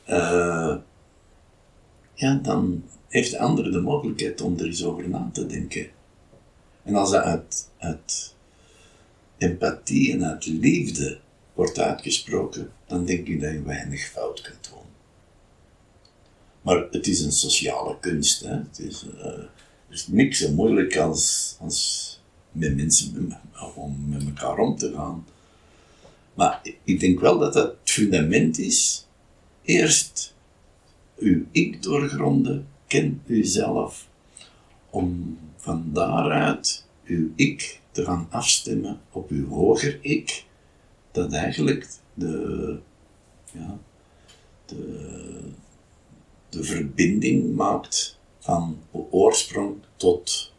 [0.04, 0.76] Eh,
[2.14, 5.88] ja, dan heeft de ander de mogelijkheid om er eens over na te denken.
[6.82, 8.34] En als dat uit,
[9.38, 11.18] empathie en uit liefde
[11.54, 14.78] wordt uitgesproken, dan denk ik dat je weinig fout kunt doen.
[16.62, 18.40] Maar het is een sociale kunst.
[18.40, 18.52] Hè?
[18.54, 19.50] Het is, eh, er
[19.88, 22.20] is niks zo moeilijk als, als
[22.52, 23.38] met mensen
[23.74, 25.26] om met elkaar om te gaan.
[26.34, 29.06] Maar ik denk wel dat dat het fundament is.
[29.62, 30.34] Eerst
[31.18, 34.09] uw ik doorgronden, ken uzelf,
[34.90, 40.44] om van daaruit uw ik te gaan afstemmen op uw hoger ik,
[41.11, 42.79] dat eigenlijk de,
[43.53, 43.79] ja,
[44.66, 45.53] de,
[46.48, 48.79] de verbinding maakt van
[49.11, 50.53] oorsprong tot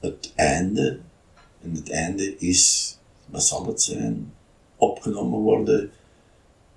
[0.00, 0.98] het einde.
[1.62, 4.32] En het einde is, wat zal het zijn,
[4.76, 5.90] opgenomen worden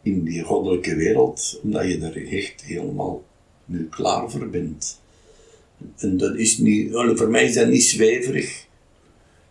[0.02, 3.24] in die goddelijke wereld, omdat je er echt helemaal
[3.66, 4.50] nu klaar voor.
[5.98, 8.68] En dat is niet, voor mij is dat niet zweverig.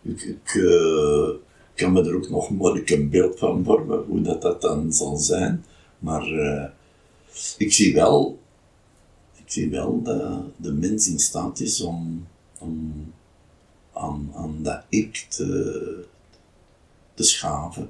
[0.01, 1.29] Ik, ik uh,
[1.75, 5.17] kan me er ook nog moeilijk een beeld van vormen, hoe dat, dat dan zal
[5.17, 5.65] zijn.
[5.99, 6.65] Maar uh,
[7.57, 8.39] ik zie wel,
[9.35, 12.27] ik zie wel dat de mens in staat is om,
[12.59, 12.93] om
[13.93, 16.05] aan, aan dat ik te,
[17.13, 17.89] te schaven.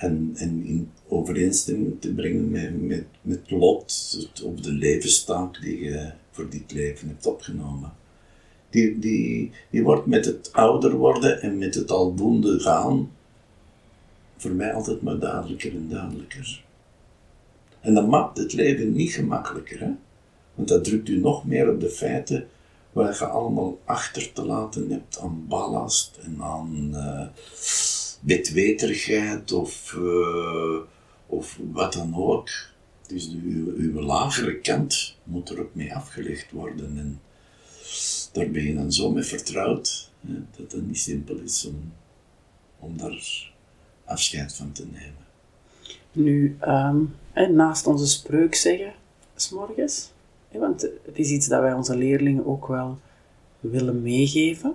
[0.00, 6.10] En, en in overeenstemming te brengen met, met, met lot, of de levenstaak die je
[6.30, 7.92] voor dit leven hebt opgenomen.
[8.70, 13.10] Die, die, die wordt met het ouder worden en met het aldoende gaan
[14.36, 16.64] voor mij altijd maar duidelijker en duidelijker.
[17.80, 19.90] En dat maakt het leven niet gemakkelijker, hè?
[20.54, 22.48] want dat drukt u nog meer op de feiten
[22.92, 27.26] waar je allemaal achter te laten hebt aan ballast en aan uh,
[28.20, 30.78] bedweterigheid of, uh,
[31.26, 32.48] of wat dan ook.
[33.06, 36.98] Dus uw, uw lagere kant moet er ook mee afgelegd worden.
[36.98, 37.20] En
[38.32, 41.92] daar ben je dan zo mee vertrouwd hè, dat het niet simpel is om,
[42.78, 43.52] om daar
[44.04, 45.28] afscheid van te nemen.
[46.12, 48.92] Nu, um, naast onze spreuk zeggen,
[49.34, 50.10] s'morgens,
[50.48, 52.98] want het is iets dat wij onze leerlingen ook wel
[53.60, 54.74] willen meegeven,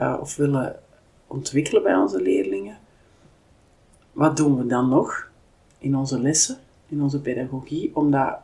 [0.00, 0.76] uh, of willen
[1.26, 2.78] ontwikkelen bij onze leerlingen.
[4.12, 5.30] Wat doen we dan nog
[5.78, 6.58] in onze lessen?
[6.88, 8.38] in onze pedagogie, omdat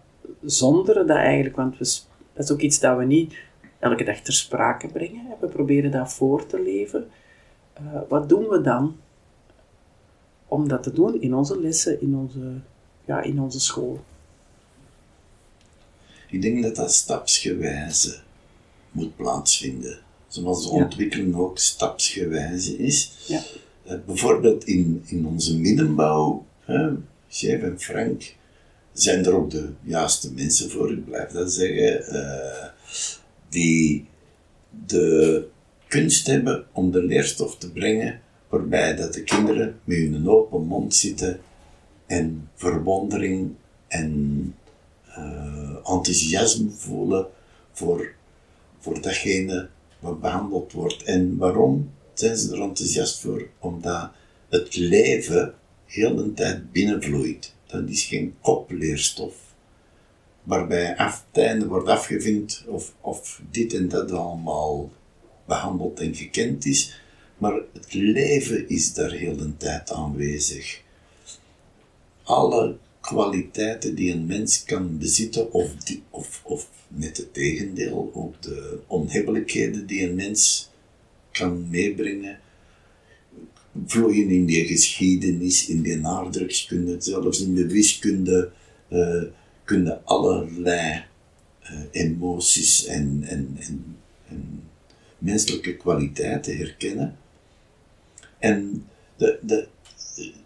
[0.44, 1.98] zonder dat eigenlijk, want we,
[2.32, 3.34] dat is ook iets dat we niet
[3.78, 5.26] elke dag ter sprake brengen.
[5.40, 7.10] We proberen dat voor te leven.
[7.80, 8.96] Uh, wat doen we dan
[10.48, 12.60] om dat te doen in onze lessen, in onze,
[13.04, 14.04] ja, in onze school?
[16.28, 18.20] Ik denk dat dat stapsgewijze
[18.90, 19.98] moet plaatsvinden.
[20.32, 23.12] Zoals de ontwikkeling ook stapsgewijze is.
[23.26, 23.42] Ja.
[23.86, 26.88] Uh, bijvoorbeeld in, in onze middenbouw, hè,
[27.40, 28.34] en Frank
[28.92, 32.66] zijn er ook de juiste mensen voor, ik blijf dat zeggen, uh,
[33.48, 34.06] die
[34.86, 35.46] de
[35.88, 40.94] kunst hebben om de leerstof te brengen waarbij dat de kinderen met hun open mond
[40.94, 41.40] zitten
[42.06, 43.50] en verwondering
[43.88, 44.54] en
[45.08, 47.26] uh, enthousiasme voelen
[47.72, 48.12] voor,
[48.80, 49.68] voor datgene
[50.02, 51.02] wat behandeld wordt.
[51.02, 53.48] En waarom zijn ze er enthousiast voor?
[53.58, 54.10] Omdat
[54.48, 55.54] het leven
[55.86, 57.54] heel de tijd binnenvloeit.
[57.66, 59.34] Dat is geen kopleerstof.
[60.42, 64.90] Waarbij af, het wordt afgevinkt of, of dit en dat allemaal
[65.44, 67.00] behandeld en gekend is.
[67.38, 70.82] Maar het leven is daar heel de tijd aanwezig.
[72.22, 78.42] Alle kwaliteiten die een mens kan bezitten, of, die, of, of net het tegendeel, ook
[78.42, 80.70] de onhebbelijkheden die een mens
[81.30, 82.38] kan meebrengen,
[83.86, 88.50] vloeien in die geschiedenis, in die aardrijkskunde, zelfs in de wiskunde,
[88.88, 89.22] uh,
[89.64, 91.04] kunnen allerlei
[91.62, 93.96] uh, emoties en, en, en,
[94.28, 94.62] en,
[95.18, 97.16] menselijke kwaliteiten herkennen.
[98.38, 99.66] En de, de,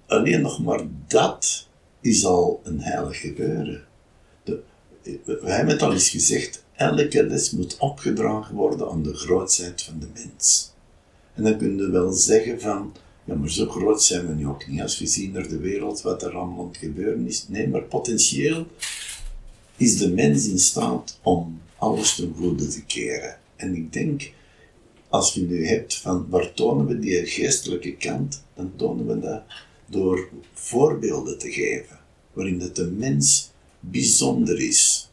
[0.07, 1.69] alleen nog maar dat
[2.01, 3.85] is al een heilig gebeuren.
[5.25, 9.99] We hebben het al eens gezegd, elke les moet opgedragen worden aan de grootheid van
[9.99, 10.73] de mens.
[11.35, 12.93] En dan kun je wel zeggen van,
[13.25, 16.03] ja, maar zo groot zijn we nu ook niet als je ziet naar de wereld
[16.03, 17.49] wat er allemaal aan gebeuren is.
[17.49, 18.67] Nee, maar potentieel
[19.77, 23.39] is de mens in staat om alles ten goede te keren.
[23.57, 24.33] En ik denk,
[25.09, 29.43] als je nu hebt van waar tonen we die geestelijke kant, dan tonen we dat
[29.87, 31.99] door voorbeelden te geven,
[32.33, 33.51] waarin dat de mens
[33.81, 35.11] bijzonder is.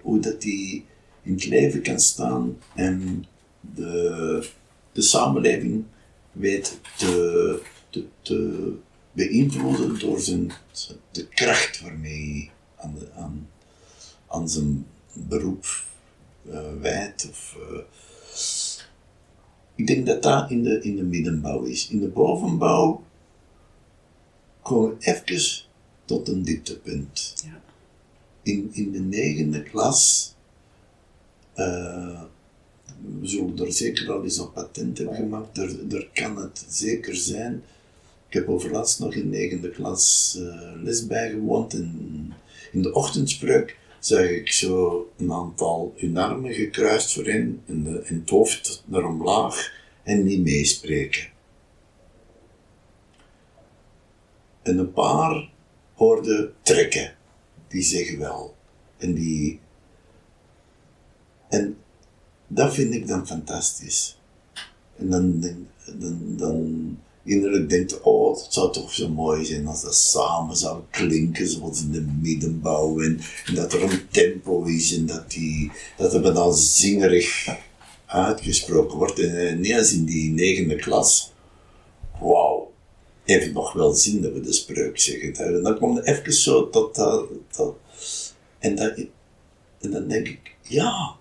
[0.00, 0.84] Hoe dat die
[1.22, 3.24] in het leven kan staan en
[3.60, 4.48] de,
[4.92, 5.84] de samenleving
[6.32, 8.72] weet te, te, te
[9.12, 10.52] beïnvloeden door zijn,
[11.10, 13.48] de kracht waarmee hij aan, de, aan,
[14.28, 15.66] aan zijn beroep
[16.46, 17.08] uh.
[17.30, 17.78] Of, uh,
[19.74, 21.88] ik denk dat dat in de, in de middenbouw is.
[21.88, 23.02] In de bovenbouw
[24.62, 25.64] komen we even
[26.04, 27.34] tot een dieptepunt.
[27.44, 27.60] Ja.
[28.42, 30.32] In, in de negende klas
[31.56, 32.22] uh,
[33.20, 35.58] we zullen er zeker al eens een patent hebben gemaakt.
[35.58, 37.62] Er, er kan het zeker zijn.
[38.28, 41.74] Ik heb overlaatst nog in negende klas uh, les bijgewoond.
[41.74, 42.32] En
[42.72, 48.18] in de ochtendspreuk zag ik zo een aantal hun armen gekruist voorin en, de, en
[48.20, 49.72] het hoofd naar omlaag
[50.02, 51.30] en niet meespreken.
[54.62, 55.50] En een paar
[55.94, 57.14] hoorden trekken.
[57.72, 58.54] Die zeggen wel.
[58.98, 59.60] En die...
[61.48, 61.76] En
[62.46, 64.18] dat vind ik dan fantastisch.
[64.96, 65.40] En dan,
[65.98, 70.82] dan, dan, innerlijk denkt, oh, het zou toch zo mooi zijn als dat samen zou
[70.90, 73.00] klinken, zoals in de middenbouw.
[73.00, 73.20] En,
[73.54, 77.46] dat er een tempo is en dat, die, dat er dan zingerig
[78.06, 79.18] uitgesproken wordt.
[79.18, 81.32] En ineens in die negende klas,
[82.20, 82.61] wauw,
[83.24, 85.34] heeft nog wel zin dat we de spreuk zeggen.
[85.34, 87.74] En dan er even zo tot dat, dat
[88.58, 88.98] en, dat,
[89.80, 91.16] en dan denk ik, ja,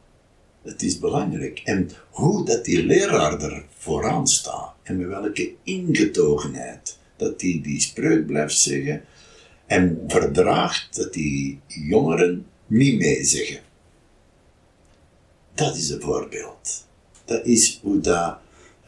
[0.62, 1.62] het is belangrijk.
[1.64, 7.80] En hoe dat die leraar er vooraan staat en met welke ingetogenheid dat die die
[7.80, 9.04] spreuk blijft zeggen
[9.66, 13.60] en verdraagt dat die jongeren niet meezeggen.
[15.54, 16.88] Dat is een voorbeeld.
[17.26, 18.38] Dat is hoe dat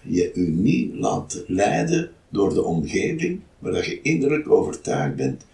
[0.02, 5.46] je u niet laat leiden door de omgeving, maar dat je innerlijk overtuigd bent,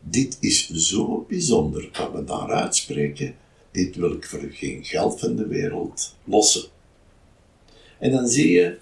[0.00, 3.34] dit is zo bijzonder wat we daar uitspreken,
[3.70, 6.64] dit wil ik voor geen geld van de wereld lossen.
[7.98, 8.76] En dan zie je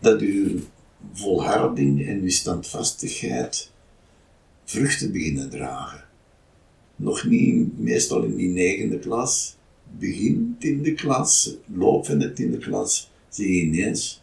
[0.00, 0.60] dat uw
[1.12, 3.70] volharding en uw standvastigheid
[4.64, 6.04] vruchten beginnen dragen.
[6.96, 9.56] Nog niet, meestal in die negende klas,
[9.98, 14.22] begin tiende klas, loop van de tiende klas, zie je ineens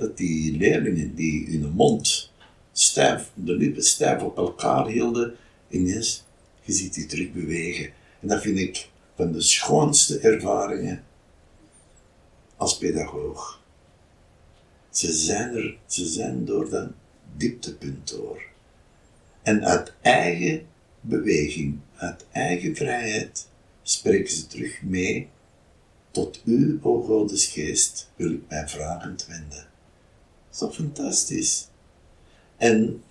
[0.00, 2.32] dat die leerlingen die hun mond
[2.72, 5.36] stijf, de lippen stijf op elkaar hielden,
[5.68, 6.24] ineens,
[6.62, 7.92] je ziet die terug bewegen.
[8.20, 11.04] En dat vind ik van de schoonste ervaringen
[12.56, 13.62] als pedagoog.
[14.90, 16.88] Ze zijn er, ze zijn door dat
[17.36, 18.42] dieptepunt door.
[19.42, 20.66] En uit eigen
[21.00, 23.48] beweging, uit eigen vrijheid,
[23.82, 25.28] spreken ze terug mee.
[26.10, 29.69] Tot u, o Godes geest, wil ik mij vragend wenden.
[30.50, 31.68] Zo fantastisch.
[32.56, 33.02] En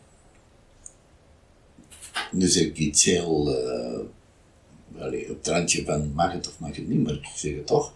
[2.32, 4.00] nu zeg ik iets heel uh,
[5.30, 7.94] op het randje van mag het of mag het niet, maar ik zeg het toch.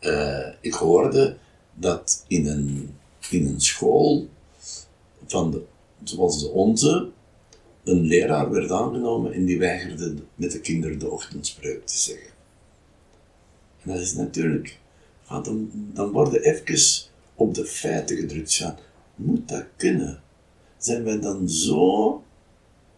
[0.00, 1.36] Uh, ik hoorde
[1.74, 2.94] dat in een,
[3.30, 4.28] in een school
[5.26, 5.62] van de,
[6.04, 7.08] zoals de onze,
[7.84, 12.30] een leraar werd aangenomen en die weigerde met de kinderen de ochtendspreuk te zeggen.
[13.82, 14.78] En dat is natuurlijk,
[15.28, 16.64] dan, dan worden even
[17.36, 18.56] op de feiten gedrukt.
[18.56, 18.76] Van,
[19.14, 20.22] moet dat kunnen?
[20.78, 22.22] Zijn wij dan zo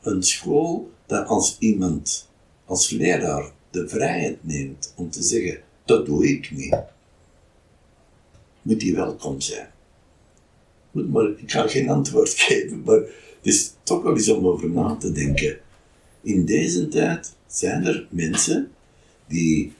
[0.02, 2.28] een school dat als iemand,
[2.64, 6.76] als leraar, de vrijheid neemt om te zeggen, dat doe ik niet,
[8.62, 9.68] moet die welkom zijn.
[10.90, 13.06] Maar ik ga geen antwoord geven, maar het
[13.42, 15.58] is toch wel eens om over na te denken.
[16.20, 18.70] In deze tijd zijn er mensen
[19.26, 19.72] die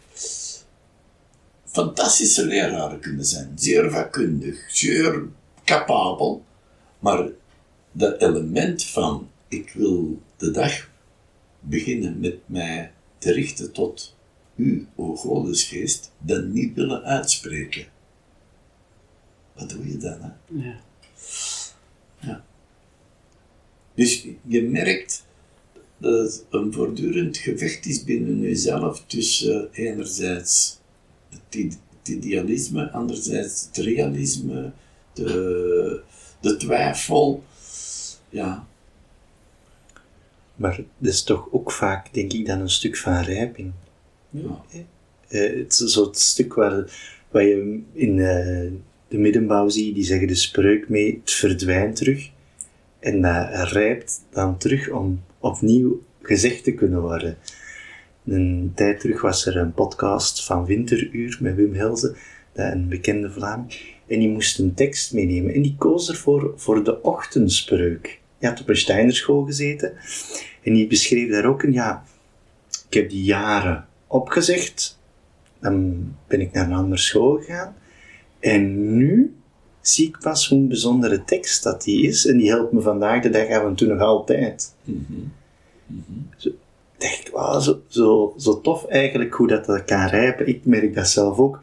[1.79, 5.29] fantastische leraren kunnen zijn, zeer vakkundig, zeer
[5.65, 6.45] capabel,
[6.99, 7.29] maar
[7.93, 10.91] dat element van ik wil de dag
[11.61, 14.17] beginnen met mij te richten tot
[14.57, 17.87] u, o Godesgeest, dat niet willen uitspreken.
[19.55, 20.21] Wat doe je dan?
[20.21, 20.31] Hè?
[20.63, 20.81] Ja.
[22.21, 22.45] ja.
[23.95, 25.27] Dus je merkt
[25.99, 30.78] dat het een voortdurend gevecht is binnen jezelf tussen uh, enerzijds
[31.31, 34.73] het, idealisme, anderzijds het realisme,
[35.13, 36.01] de,
[36.41, 37.45] de twijfel.
[38.29, 38.67] Ja.
[40.57, 43.73] Maar dat is toch ook vaak, denk ik, dan een stuk van rijping.
[44.31, 44.63] Ja.
[45.29, 47.01] Uh, het is zo het stuk waar,
[47.31, 48.71] waar je in uh,
[49.09, 52.31] de middenbouw ziet, die zeggen de spreuk mee, het verdwijnt terug.
[52.99, 57.39] En dat rijpt dan terug om opnieuw gezegd te kunnen worden.
[58.29, 62.17] Een tijd terug was er een podcast van Winteruur met Wim Helze,
[62.53, 63.67] een bekende Vlaam.
[64.07, 65.55] En die moest een tekst meenemen.
[65.55, 68.21] En die koos ervoor voor de ochtendspreuk.
[68.39, 69.93] Die had op een Steinerschool gezeten.
[70.63, 72.05] En die beschreef daar ook een, ja,
[72.89, 74.99] ik heb die jaren opgezegd.
[75.61, 77.75] Dan ben ik naar een andere school gegaan.
[78.41, 79.37] En nu
[79.81, 82.27] zie ik pas hoe een bijzondere tekst dat die is.
[82.27, 84.75] En die helpt me vandaag de dag af en toe nog altijd.
[84.85, 85.33] Mm -hmm.
[85.87, 86.57] Mm -hmm.
[86.99, 90.49] Denk, wow, zo, zo, zo tof eigenlijk hoe dat, dat kan rijpen.
[90.49, 91.63] Ik merk dat zelf ook.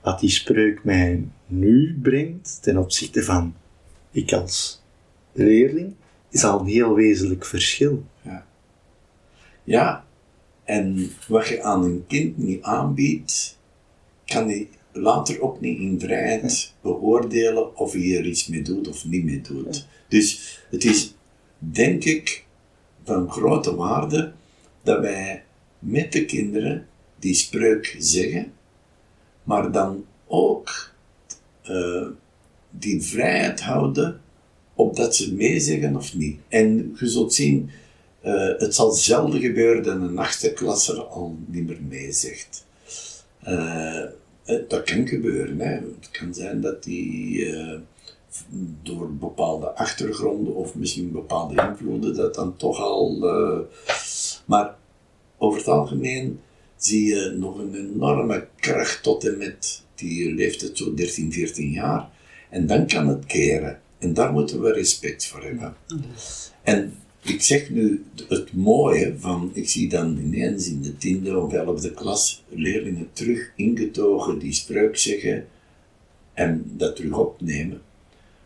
[0.00, 3.54] Wat die spreuk mij nu brengt ten opzichte van
[4.10, 4.82] ik als
[5.32, 5.94] leerling,
[6.30, 8.04] is al een heel wezenlijk verschil.
[8.22, 8.46] Ja.
[9.64, 10.04] ja,
[10.64, 13.58] en wat je aan een kind niet aanbiedt,
[14.24, 19.04] kan hij later ook niet in vrijheid beoordelen of hij er iets mee doet of
[19.04, 19.86] niet mee doet.
[20.08, 21.14] Dus het is,
[21.58, 22.46] denk ik,
[23.04, 24.32] van grote waarde
[24.82, 25.42] dat wij
[25.78, 26.86] met de kinderen
[27.18, 28.52] die spreuk zeggen,
[29.42, 30.92] maar dan ook
[31.62, 32.06] eh,
[32.70, 34.20] die vrijheid houden
[34.74, 36.38] op dat ze meezeggen of niet.
[36.48, 37.70] En je zult zien,
[38.20, 42.66] eh, het zal zelden gebeuren dat een achtste klasser al niet meer meezegt.
[43.48, 44.04] Uh,
[44.68, 45.60] dat kan gebeuren.
[45.60, 45.72] Hè.
[45.72, 47.46] Het kan zijn dat die
[48.82, 53.18] door bepaalde achtergronden of misschien bepaalde invloeden dat dan toch al.
[54.44, 54.74] maar
[55.38, 56.40] over het algemeen
[56.76, 62.10] zie je nog een enorme kracht tot en met die leeftijd zo 13, 14 jaar.
[62.50, 63.80] En dan kan het keren.
[63.98, 65.74] En daar moeten we respect voor hebben.
[66.62, 71.52] En ik zeg nu het mooie van, ik zie dan ineens in de tiende of
[71.52, 75.46] elfde klas leerlingen terug ingetogen die spreuk zeggen
[76.34, 77.80] en dat terug opnemen.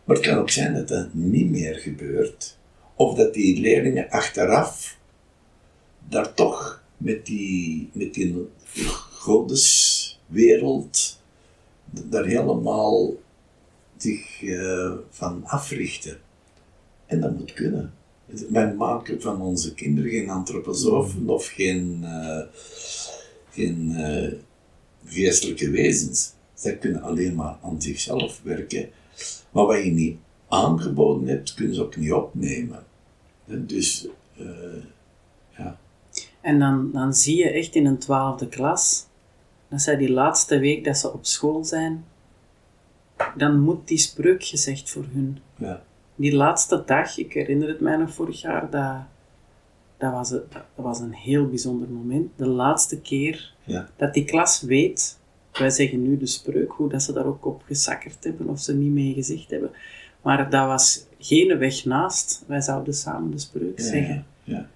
[0.07, 2.57] Maar het kan ook zijn dat dat niet meer gebeurt.
[2.95, 4.97] Of dat die leerlingen achteraf
[6.09, 8.47] daar toch met die, met die
[9.11, 10.17] godeswereld
[11.91, 13.13] daar helemaal
[13.97, 16.17] zich uh, van africhten.
[17.05, 17.93] En dat moet kunnen.
[18.49, 22.41] Wij maken van onze kinderen geen antroposofen of geen, uh,
[23.51, 24.33] geen uh,
[25.05, 26.33] geestelijke wezens.
[26.53, 28.89] Zij kunnen alleen maar aan zichzelf werken.
[29.51, 32.85] Maar wat je niet aangeboden hebt, kunnen ze ook niet opnemen.
[33.45, 34.07] Dus,
[35.57, 35.77] ja.
[36.41, 39.05] En dan, dan zie je echt in een twaalfde klas,
[39.67, 42.05] dat zij die laatste week dat ze op school zijn,
[43.35, 45.39] dan moet die spreuk gezegd voor hun.
[45.55, 45.83] Ja.
[46.15, 48.95] Die laatste dag, ik herinner het mij nog vorig jaar, dat,
[49.97, 52.29] dat, was, een, dat was een heel bijzonder moment.
[52.35, 53.89] De laatste keer ja.
[53.95, 55.16] dat die klas weet,
[55.57, 58.75] wij zeggen nu de spreuk, hoe dat ze daar ook op gesakkerd hebben of ze
[58.75, 59.71] niet mee gezegd hebben.
[60.21, 62.43] Maar dat was geen weg naast.
[62.47, 64.25] Wij zouden samen de spreuk zeggen.
[64.43, 64.69] Ja.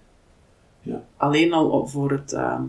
[0.82, 1.04] Ja.
[1.18, 2.62] Alleen al voor het, uh,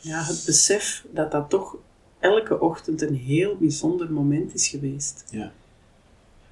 [0.00, 1.76] ja, het besef dat dat toch
[2.18, 5.24] elke ochtend een heel bijzonder moment is geweest.
[5.30, 5.52] Ja.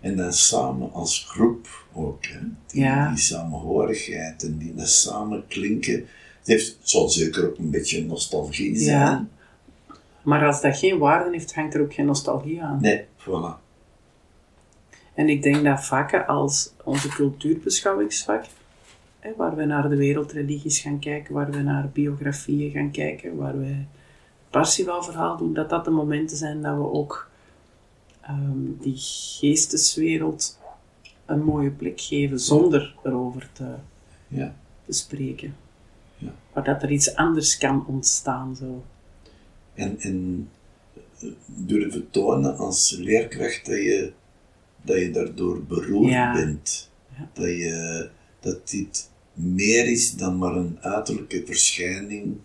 [0.01, 2.39] En dan samen als groep ook, hè?
[2.67, 3.09] Die, ja.
[3.09, 5.95] die samenhorigheid en die dat samen klinken.
[6.39, 9.31] Het, heeft, zal zeker ook een beetje nostalgie zijn.
[10.23, 12.79] Maar als dat geen waarde heeft, hangt er ook geen nostalgie aan.
[12.81, 13.69] Nee, voilà.
[15.15, 18.45] En ik denk dat vakken als onze cultuurbeschouwingsvak,
[19.19, 23.59] hè, waar we naar de wereldreligies gaan kijken, waar we naar biografieën gaan kijken, waar
[23.59, 23.77] we
[24.51, 27.29] Parsifal-verhaal doen, dat dat de momenten zijn dat we ook
[28.29, 30.59] um, die geesteswereld
[31.27, 33.75] een mooie plek geven zonder erover te,
[34.29, 34.55] ja.
[34.85, 35.57] te spreken.
[36.17, 36.33] Ja.
[36.55, 38.57] Maar dat er iets anders kan ontstaan.
[38.57, 38.83] Zo.
[39.81, 40.49] En, en
[41.47, 44.13] durven tonen als leerkracht dat je,
[44.83, 46.33] dat je daardoor beroerd Ja.
[46.33, 46.91] bent.
[47.17, 47.31] Ja.
[47.33, 48.09] Dat, je,
[48.41, 52.37] dat dit meer is dan maar een uiterlijke verschijning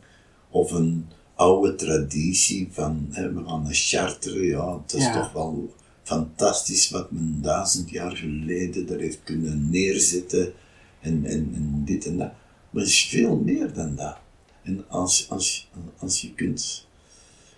[0.49, 1.05] of een
[1.36, 4.43] oude traditie van hè, we gaan naar charteren.
[4.45, 5.13] Ja, het is Ja.
[5.13, 5.73] toch wel
[6.03, 10.53] fantastisch wat men duizend jaar geleden daar heeft kunnen neerzetten
[11.01, 12.31] en, en, en dit en dat.
[12.69, 14.17] Maar het is veel meer dan dat.
[14.63, 16.88] En als, als, als je kunt,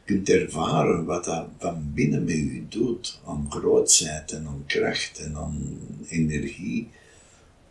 [0.08, 5.36] kunt ervaren wat dat van binnen met je doet, aan grootheid en aan kracht en
[5.36, 6.89] aan energie,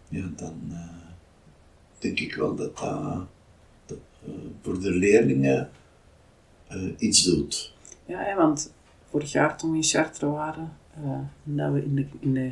[0.09, 1.11] ja, dan eh,
[1.99, 3.27] denk ik wel dat dat,
[3.87, 4.33] dat, eh,
[4.63, 5.71] voor de leerlingen
[6.69, 7.75] eh, iets doet.
[8.07, 8.73] Ja, hè, want
[9.11, 10.73] vorig jaar toen we in Chartres waren,
[11.45, 12.51] dat we in de, in de,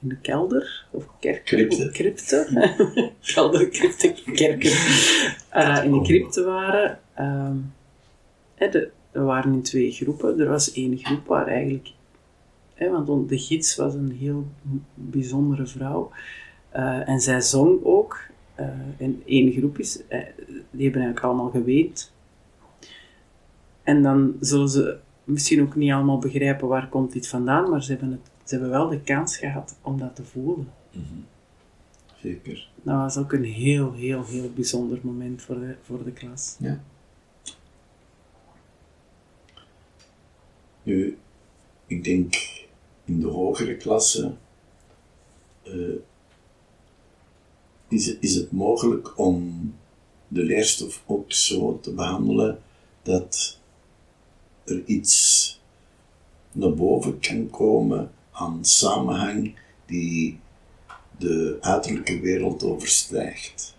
[0.00, 1.90] in de kelder, of kerk, Crypte.
[1.90, 2.46] crypte,
[3.34, 4.14] kelder, crypte,
[5.84, 6.98] in de crypte waren.
[7.14, 7.56] ehm,
[9.10, 10.40] we waren in twee groepen.
[10.40, 11.88] Er was één groep waar eigenlijk,
[12.74, 14.46] hè, want de gids was een heel
[14.94, 16.10] bijzondere vrouw.
[16.70, 18.20] eh, en zij zong ook.
[18.54, 20.20] eh, en één groep is, eh,
[20.70, 22.12] die hebben eigenlijk allemaal geweend.
[23.82, 27.90] En dan zullen ze misschien ook niet allemaal begrijpen waar komt dit vandaan, maar ze
[27.90, 30.68] hebben, het, ze hebben wel de kans gehad om dat te voelen.
[32.22, 32.68] Zeker.
[32.82, 36.56] Dat was ook een heel, heel, heel bijzonder moment voor de, voor de klas.
[36.58, 36.80] Ja.
[40.88, 41.18] Nu,
[41.86, 42.34] ik denk
[43.04, 44.34] in de hogere klasse
[45.62, 45.96] eh,
[47.88, 49.74] is, het, is het mogelijk om
[50.28, 52.62] de leerstof ook zo te behandelen
[53.02, 53.58] dat
[54.64, 55.60] er iets
[56.52, 60.38] naar boven kan komen aan samenhang die
[61.18, 63.76] de uiterlijke wereld overstijgt.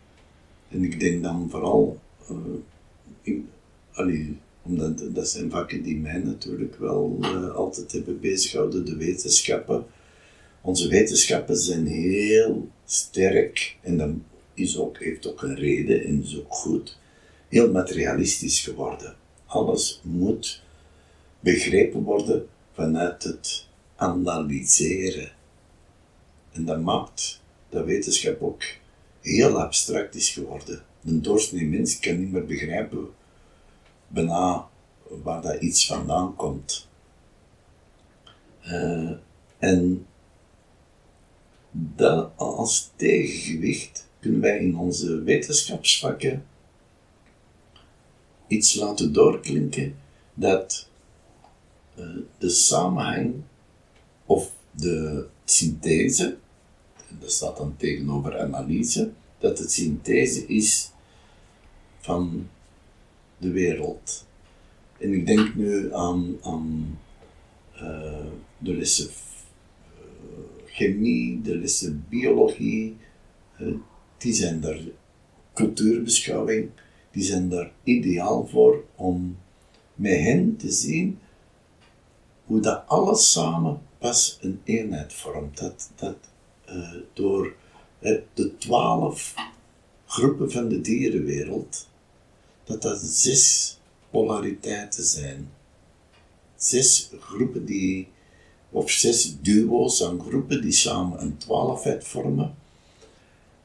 [0.67, 1.99] En ik denk dan vooral,
[3.23, 3.33] eh,
[3.91, 4.37] allee,
[4.69, 9.85] omdat dat zijn vakken die mij natuurlijk wel eh, altijd hebben bezighouden, de wetenschappen.
[10.61, 16.39] Onze wetenschappen zijn heel sterk en dan is ook, heeft ook een reden en is
[16.39, 16.97] ook goed,
[17.47, 19.15] heel materialistisch geworden.
[19.45, 20.63] Alles moet
[21.39, 25.31] begrepen worden vanuit het analyseren.
[26.51, 28.63] En dat maakt dat wetenschap ook
[29.21, 30.83] heel abstract is geworden.
[31.05, 33.07] Een doorsnee mens kan niet meer begrijpen
[34.09, 34.67] bijna
[35.23, 36.87] waar dat iets vandaan komt.
[38.65, 39.11] Uh,
[39.57, 40.05] en
[41.71, 46.45] dat als tegengewicht kunnen wij in onze wetenschapsvakken
[48.47, 49.95] iets laten doorklinken
[50.33, 50.89] dat
[51.99, 52.05] uh,
[52.37, 53.33] de samenhang
[54.25, 56.37] of de synthese,
[57.19, 60.91] dat staat dan tegenover analyse, dat het synthese is
[61.99, 62.49] van
[63.39, 64.27] de wereld.
[64.97, 66.99] En ik denk nu aan, aan
[67.75, 68.25] uh,
[68.57, 69.11] de lessen uh,
[70.65, 72.97] chemie, de lessen biologie,
[73.59, 73.73] uh,
[74.17, 74.79] die zijn daar
[75.53, 76.69] cultuurbeschouwing,
[77.11, 79.37] die zijn daar ideaal voor om
[79.95, 81.19] met hen te zien
[82.45, 85.57] hoe dat alles samen pas een eenheid vormt.
[85.57, 86.17] Dat, dat
[87.13, 87.55] door
[88.33, 89.35] de twaalf
[90.05, 91.87] groepen van de dierenwereld,
[92.69, 93.77] dat dat zes
[94.09, 95.49] polariteiten zijn.
[96.55, 98.07] Zes groepen die,
[98.69, 102.55] of zes duo's aan groepen die samen een twaalfheid vormen.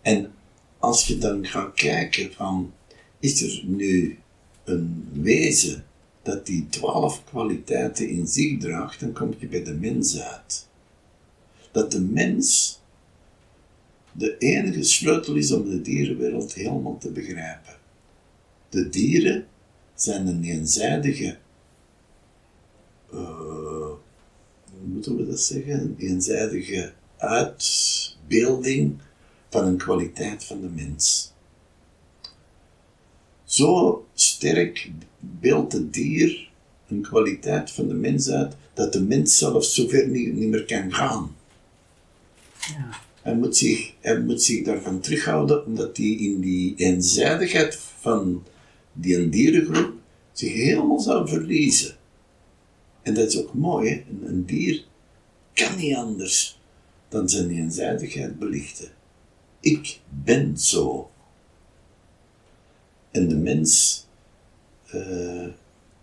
[0.03, 0.33] En
[0.79, 2.73] als je dan gaat kijken van,
[3.19, 4.19] is er nu
[4.65, 5.85] een wezen
[6.23, 10.69] dat die twaalf kwaliteiten in zich draagt, dan kom je bij de mens uit.
[11.73, 12.79] Dat de mens
[14.13, 17.83] de enige sleutel is om de dierenwereld helemaal te begrijpen.
[18.75, 19.47] De dieren
[19.95, 21.37] zijn een eenzijdige,
[23.13, 23.19] uh,
[24.71, 25.81] hoe moeten we dat zeggen?
[25.81, 28.99] Een eenzijdige uitbeelding
[29.51, 31.33] van een kwaliteit van de mens.
[33.45, 36.51] Zo sterk beeldt het dier
[36.89, 40.93] een kwaliteit van de mens uit dat de mens zelf zover niet, niet meer kan
[40.95, 41.37] gaan.
[42.59, 43.01] Ja.
[43.23, 48.43] Hij, moet zich, hij moet zich daarvan terughouden, omdat hij in die eenzijdigheid van
[48.95, 49.93] die een dierengroep
[50.33, 51.97] zich helemaal zou verliezen.
[53.03, 54.05] En dat is ook mooi?
[54.23, 54.85] Een, dier
[55.53, 56.59] kan niet anders
[57.09, 58.89] dan zijn eenzijdigheid belichten.
[59.61, 61.11] Ik ben zo.
[63.11, 64.03] En de mens
[64.95, 65.47] uh,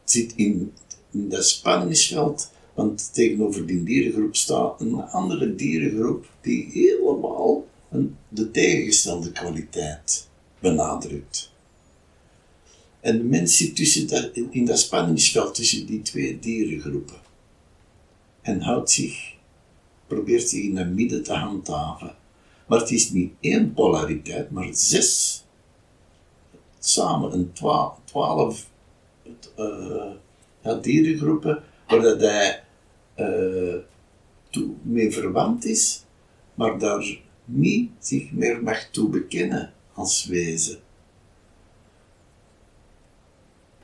[0.04, 0.74] zit in,
[1.12, 8.52] in dat spanningsveld, want tegenover die dierengroep staat een andere dierengroep die helemaal een, de
[8.52, 10.28] tegengestelde kwaliteit
[10.60, 11.51] benadrukt.
[13.02, 17.20] En de mens zit tussen dat, in dat spanningsveld tussen die twee dierengroepen.
[18.42, 19.34] En houdt zich,
[20.08, 22.16] probeert zich in het midden te handhaven.
[22.68, 25.44] Maar het is niet één polariteit, maar zes.
[26.80, 28.70] Samen een twaalf, twaalf
[29.60, 30.12] uh,
[30.64, 32.64] ja, dierengroepen waar dat hij
[33.18, 33.76] uh,
[34.50, 36.04] toe, mee verwant is,
[36.54, 40.80] maar daar niet zich meer mag toe bekennen als wezen.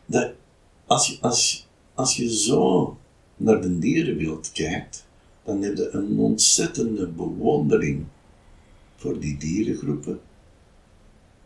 [0.08, 0.32] Dat
[0.86, 2.98] als je, als, als je zo
[3.36, 5.06] naar de dierenwereld kijkt,
[5.44, 8.06] dan heb je een ontzettende bewondering
[8.96, 10.20] voor die dierengroepen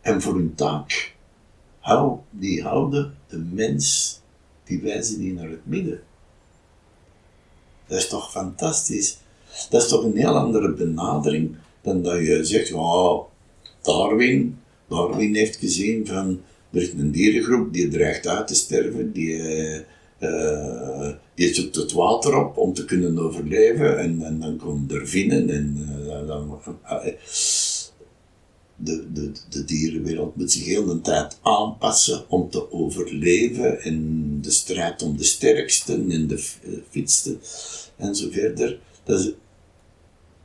[0.00, 1.14] en voor hun taak.
[1.78, 4.20] Hou, die houden de mens,
[4.64, 6.02] die wijzen die naar het midden.
[7.86, 9.18] Dat is toch fantastisch?
[9.70, 13.24] Dat is toch een heel andere benadering dan dat je zegt, oh,
[13.80, 14.58] Darwin,
[14.88, 16.40] Darwin heeft gezien van
[16.72, 19.36] er is een dierengroep die dreigt uit te sterven, die,
[20.20, 25.08] uh, die zoekt het water op om te kunnen overleven en, en dan komen er
[25.08, 26.60] vinnen en uh, dan,
[28.84, 34.50] de, de, de dierenwereld moet zich heel de tijd aanpassen om te overleven en de
[34.50, 36.44] strijd om de sterkste en de
[36.90, 37.36] fitste
[37.96, 38.78] en zo verder.
[39.04, 39.32] Dat is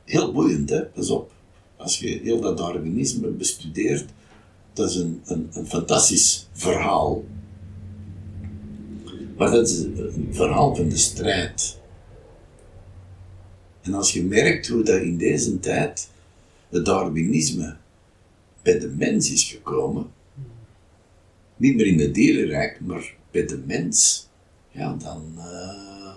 [0.04, 0.86] heel boeiend, hè?
[0.86, 1.32] pas op.
[1.78, 4.06] Als je heel dat Darwinisme bestudeert,
[4.78, 7.26] dat is een, een, een fantastisch verhaal.
[9.38, 11.78] Maar dat is een verhaal van de strijd.
[13.82, 16.10] En als je merkt hoe dat in deze tijd
[16.70, 17.76] het Darwinisme
[18.62, 20.12] bij de mens is gekomen,
[21.56, 24.28] niet meer in het dierenrijk, maar bij de mens,
[24.72, 26.16] ja, dan uh,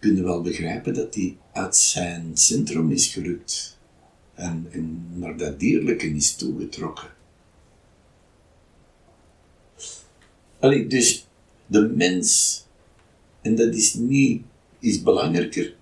[0.00, 3.78] kun je wel begrijpen dat hij uit zijn centrum is gerukt
[4.34, 7.16] en, en naar dat dierlijke is toegetrokken.
[10.58, 11.26] Allee, dus
[11.66, 12.62] de mens,
[13.42, 14.42] en dat is niet
[14.80, 15.74] iets belangrijker,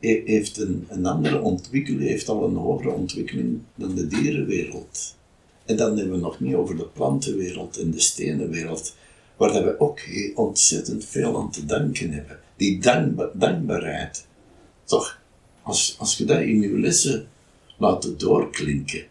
[0.00, 5.16] he- heeft een, een andere ontwikkeling, heeft al een hogere ontwikkeling dan de dierenwereld.
[5.64, 8.94] En dan hebben we nog niet over de plantenwereld en de stenenwereld,
[9.36, 10.00] waar dat we ook
[10.34, 12.38] ontzettend veel aan te danken hebben.
[12.56, 14.26] Die dankba- dankbaarheid.
[14.84, 15.20] Toch,
[15.62, 17.28] als, als je dat in je lessen
[17.76, 19.06] laat doorklinken,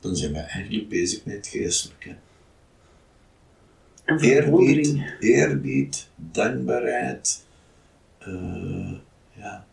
[0.00, 2.16] dan zijn we eigenlijk bezig met het geestelijke.
[4.18, 7.44] En Eerbied, eerbied, dankbaarheid.
[8.18, 8.92] eh,
[9.32, 9.64] ja.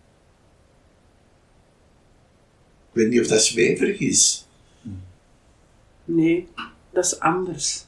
[2.91, 4.47] Ik weet niet of dat zweverig is.
[6.05, 6.47] Nee,
[6.89, 7.85] dat is anders.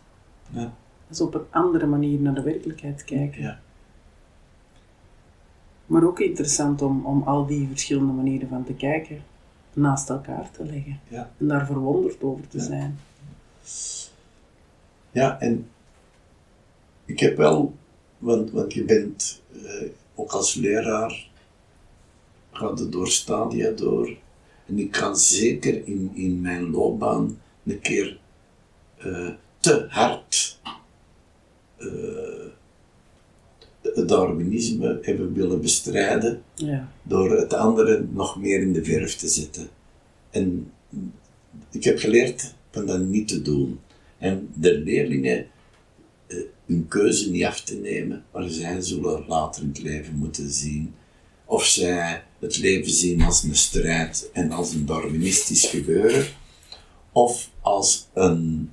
[0.49, 0.61] Ja.
[0.61, 0.71] Dat
[1.09, 3.41] is op een andere manier naar de werkelijkheid kijken.
[3.41, 3.59] Ja.
[5.85, 9.23] Maar ook interessant om, om al die verschillende manieren van te kijken
[9.73, 10.99] naast elkaar te leggen.
[11.07, 11.31] Ja.
[11.37, 12.99] En daar verwonderd over te zijn.
[15.11, 15.67] Ja, en
[17.11, 17.75] ik heb wel,
[18.17, 21.29] want, want je bent eh, ook als leraar,
[22.51, 24.17] gaat het door stadia door.
[24.65, 28.19] En ik kan zeker in, in mijn loopbaan een keer
[28.97, 30.59] eh, te hard
[31.77, 31.87] eh,
[33.81, 36.91] het Darwinisme hebben willen bestrijden Ja.
[37.03, 39.67] door het andere nog meer in de verf te zetten.
[40.29, 40.71] En
[41.71, 43.79] ik heb geleerd van dat niet te doen.
[44.17, 45.45] En de leerlingen
[46.71, 50.93] hun keuze niet af te nemen, maar zij zullen later in het leven moeten zien
[51.45, 56.25] of zij het leven zien als een strijd en als een darwinistisch gebeuren,
[57.11, 58.69] of als een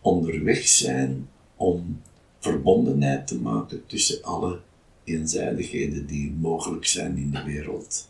[0.00, 2.00] onderweg zijn om
[2.38, 4.60] verbondenheid te maken tussen alle
[5.04, 8.08] eenzijdigheden die mogelijk zijn in de wereld.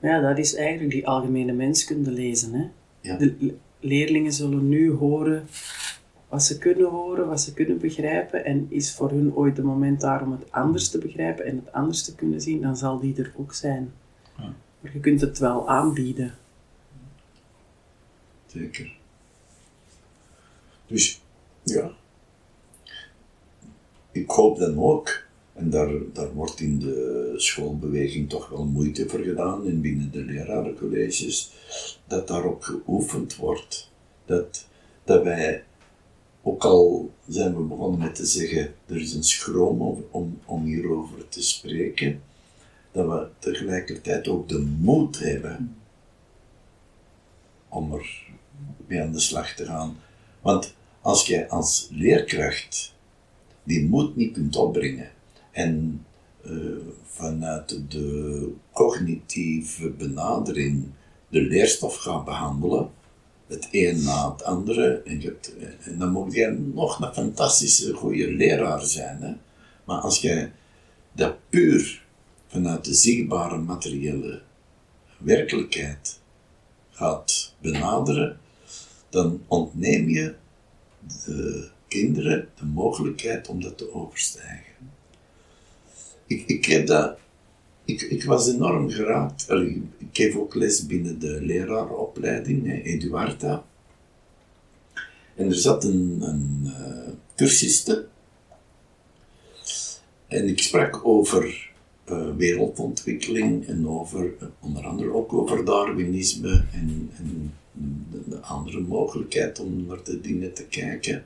[0.00, 2.52] ja, dat is eigenlijk die algemene menskunde lezen.
[2.52, 2.64] Hè?
[3.00, 3.16] Ja.
[3.16, 5.46] De le- leerlingen zullen nu horen
[6.28, 8.44] wat ze kunnen horen, wat ze kunnen begrijpen.
[8.44, 11.72] En is voor hun ooit een moment daar om het anders te begrijpen en het
[11.72, 13.92] anders te kunnen zien, dan zal die er ook zijn.
[14.38, 14.54] Ja.
[14.80, 16.34] Maar je kunt het wel aanbieden.
[18.46, 18.96] Zeker.
[20.86, 21.22] Dus
[21.62, 21.90] ja,
[24.12, 29.20] ik hoop dan ook, en daar, daar wordt in de schoolbeweging toch wel moeite voor
[29.20, 31.52] gedaan en binnen de lerarencolleges,
[32.06, 33.90] dat daar ook geoefend wordt.
[34.24, 34.66] Dat,
[35.04, 35.64] dat wij,
[36.46, 40.64] ook al zijn we begonnen met te zeggen, er is een schroom om, om, om
[40.64, 42.22] hierover te spreken,
[42.92, 45.76] dat we tegelijkertijd ook de moed hebben
[47.68, 48.28] om er
[48.86, 49.96] mee aan de slag te gaan.
[50.40, 52.94] Want als jij als leerkracht
[53.62, 55.10] die moed niet kunt opbrengen
[55.50, 56.04] en
[56.44, 56.52] eh,
[57.04, 60.84] vanuit de cognitieve benadering
[61.28, 62.90] de leerstof gaat behandelen,
[63.46, 67.92] het een na het andere, en, je eh, en dan moet jij nog een fantastische,
[67.92, 69.22] goede leraar zijn.
[69.22, 69.32] Hè?
[69.84, 70.52] Maar als jij
[71.12, 72.04] dat puur
[72.46, 74.42] vanuit de zichtbare materiële
[75.18, 76.20] werkelijkheid
[76.90, 78.38] gaat benaderen,
[79.08, 80.34] dan ontneem je
[81.24, 84.74] de kinderen de mogelijkheid om dat te overstijgen.
[86.26, 87.18] Ik, ik heb dat...
[87.86, 89.50] Ik, was enorm geraakt.
[89.98, 93.64] Ik geef ook les binnen de leraaropleiding, Eduarda.
[95.34, 98.06] En er zat een, een eh, cursiste.
[100.26, 101.70] En ik sprak over
[102.04, 107.54] eh, wereldontwikkeling en over, eh, onder andere ook over Darwinisme en, en
[108.10, 111.24] de, de andere mogelijkheid om naar de dingen te kijken.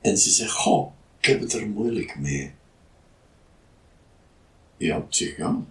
[0.00, 2.52] En ze zegt, goh, ik heb het er moeilijk mee.
[4.76, 5.64] Ja, zeg, ja,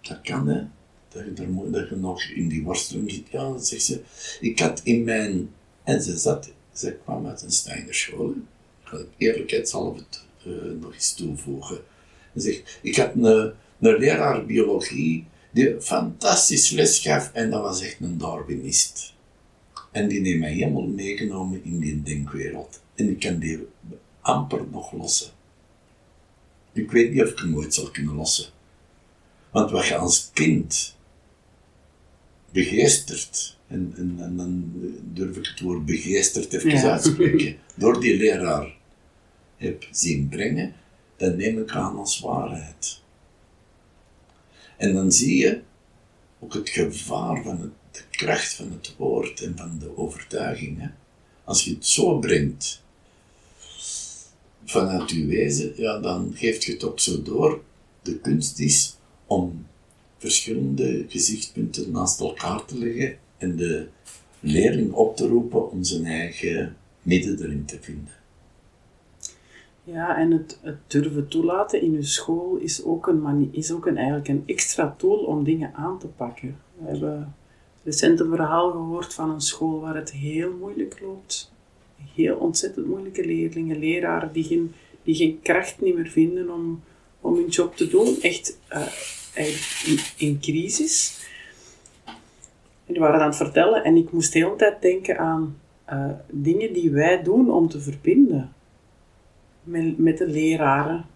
[0.00, 0.62] dat kan hè.
[1.08, 3.28] Dat je, er, dat je nog in die worsteling zit.
[3.30, 4.02] Ja, zegt ze,
[4.40, 5.50] ik had in mijn...
[5.84, 8.30] En ze zat, ze kwam uit een Steinerschool.
[8.30, 8.36] Ik
[8.84, 11.78] ga eerlijkheidshalve het eh, nog eens toevoegen.
[12.34, 13.24] En zegt, ik had een,
[13.80, 19.14] een leraar biologie die fantastisch les gaf en dat was echt een Darwinist.
[19.90, 22.80] En die heeft mij helemaal meegenomen in die denkwereld.
[22.94, 23.66] En ik kan die
[24.20, 25.30] amper nog lossen.
[26.72, 28.46] Ik weet niet of ik hem ooit zal kunnen lossen.
[29.50, 30.96] Want wat je als kind
[32.52, 34.72] begeesterd, en, en, en dan
[35.12, 36.90] durf ik het woord begeesterd even Ja.
[36.90, 38.76] uitspreken, door die leraar
[39.56, 40.74] heb zien brengen,
[41.16, 43.00] dat neem ik aan als waarheid.
[44.76, 45.60] En dan zie je
[46.38, 50.80] ook het gevaar van het, de kracht van het woord en van de overtuiging.
[50.80, 50.88] Hè.
[51.44, 52.82] Als je het zo brengt
[54.70, 57.60] vanuit je wezen, ja, dan geeft je het ook zo door.
[58.02, 58.96] De kunst is
[59.26, 59.66] om
[60.18, 63.86] verschillende gezichtspunten naast elkaar te leggen en de
[64.40, 68.12] leerling op te roepen om zijn eigen midden erin te vinden.
[69.84, 74.28] Ja, en het, durven toelaten in je school is ook, een is ook een, eigenlijk
[74.28, 76.56] een extra tool om dingen aan te pakken.
[76.78, 77.34] We hebben
[77.82, 81.52] recent een verhaal gehoord van een school waar het heel moeilijk loopt.
[82.14, 84.72] Heel ontzettend moeilijke leerlingen, leraren die geen,
[85.02, 86.82] die geen kracht niet meer vinden om,
[87.20, 88.16] om hun job te doen.
[88.20, 88.86] Echt eh,
[89.86, 91.18] in, in crisis.
[92.86, 96.10] En die waren aan het vertellen en ik moest de hele tijd denken aan eh,
[96.30, 98.52] dingen die wij doen om te verbinden
[99.62, 101.06] met, met de leraren,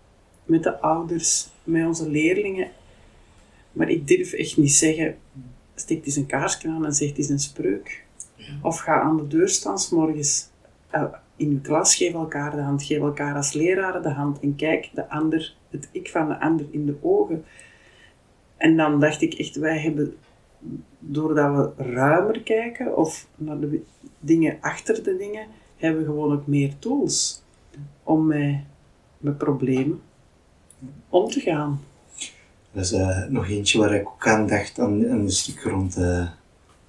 [0.44, 2.70] met de ouders, met onze leerlingen.
[3.72, 5.16] Maar ik durf echt niet zeggen,
[5.74, 8.04] steek eens een kaarsje aan en zeg eens een spreuk.
[8.62, 10.48] Of ga aan de deur staan 's morgens
[11.36, 14.90] in uw klas, geef elkaar de hand, geef elkaar als leraren de hand en kijk
[14.94, 17.44] de ander, het ik van de ander in de ogen.
[18.56, 20.16] En dan dacht ik echt, wij hebben,
[20.98, 23.82] doordat we ruimer kijken of naar de
[24.20, 27.42] dingen achter de dingen, hebben we gewoon ook meer tools
[28.02, 28.60] om met,
[29.18, 30.00] met problemen
[31.08, 31.80] om te gaan.
[32.72, 36.28] Dat is eh, nog eentje waar ik ook aan dacht, aan, een stuk rond eh,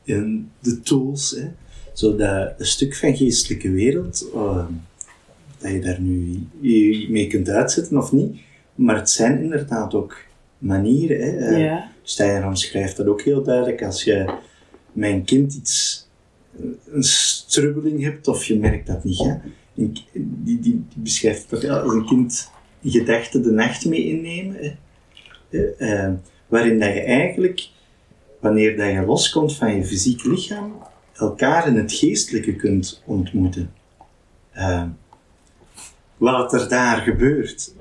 [0.03, 1.32] in de tools.
[1.32, 1.51] Hè.
[1.96, 4.66] Zo dat een stuk van geestelijke wereld, eh,
[5.58, 8.38] dat je daar nu je mee kunt uitzetten of niet.
[8.76, 10.18] Maar het zijn inderdaad ook
[10.58, 11.20] manieren.
[11.20, 11.38] Hè.
[11.38, 11.91] Eh, ja.
[12.04, 13.84] Steiner schrijft dat ook heel duidelijk.
[13.84, 14.34] Als je
[14.96, 16.08] een kind iets,
[16.91, 19.36] een strubbeling hebt of je merkt dat niet, hè,
[19.74, 22.50] die, die, die beschrijft ja, als een kind
[22.82, 24.56] in gedachten de nacht mee innemen.
[24.56, 24.72] Hè,
[25.50, 26.14] hè, eh,
[26.48, 27.68] waarin dat je eigenlijk,
[28.39, 30.74] wanneer dat je loskomt van je fysiek lichaam,
[31.16, 33.72] elkaar in het geestelijke kunt ontmoeten.
[34.51, 34.84] Eh,
[36.18, 37.74] wat er daar gebeurt,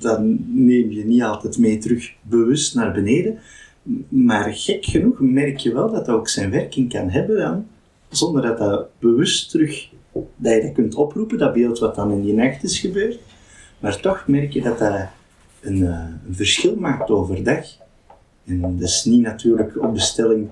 [0.00, 3.38] dan neem je niet altijd mee terug bewust naar beneden.
[4.08, 7.66] Maar gek genoeg merk je wel dat dat ook zijn werking kan hebben dan,
[8.08, 12.22] zonder dat dat bewust terug, dat je dat kunt oproepen, dat beeld wat dan in
[12.22, 13.18] die nacht is gebeurd.
[13.78, 15.06] Maar toch merk je dat dat
[15.60, 17.66] een, eh, een verschil maakt overdag.
[18.46, 20.48] En dat is niet natuurlijk op bestelling,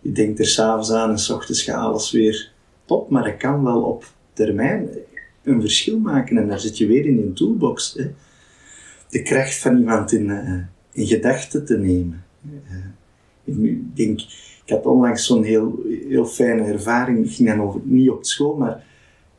[0.00, 2.52] je denkt er s'avonds aan en s ochtends gaat alles weer
[2.84, 4.88] top, maar dat kan wel op termijn
[5.42, 7.94] een verschil maken en daar zit je weer in een toolbox.
[7.94, 8.10] Hè.
[9.08, 10.58] De kracht van iemand in, eh,
[10.92, 12.24] in gedachten te nemen.
[12.44, 12.76] Eh,
[13.44, 14.20] ik denk,
[14.64, 18.56] ik had onlangs zo'n heel, heel fijne ervaring, het ging dan over, niet op school,
[18.56, 18.84] maar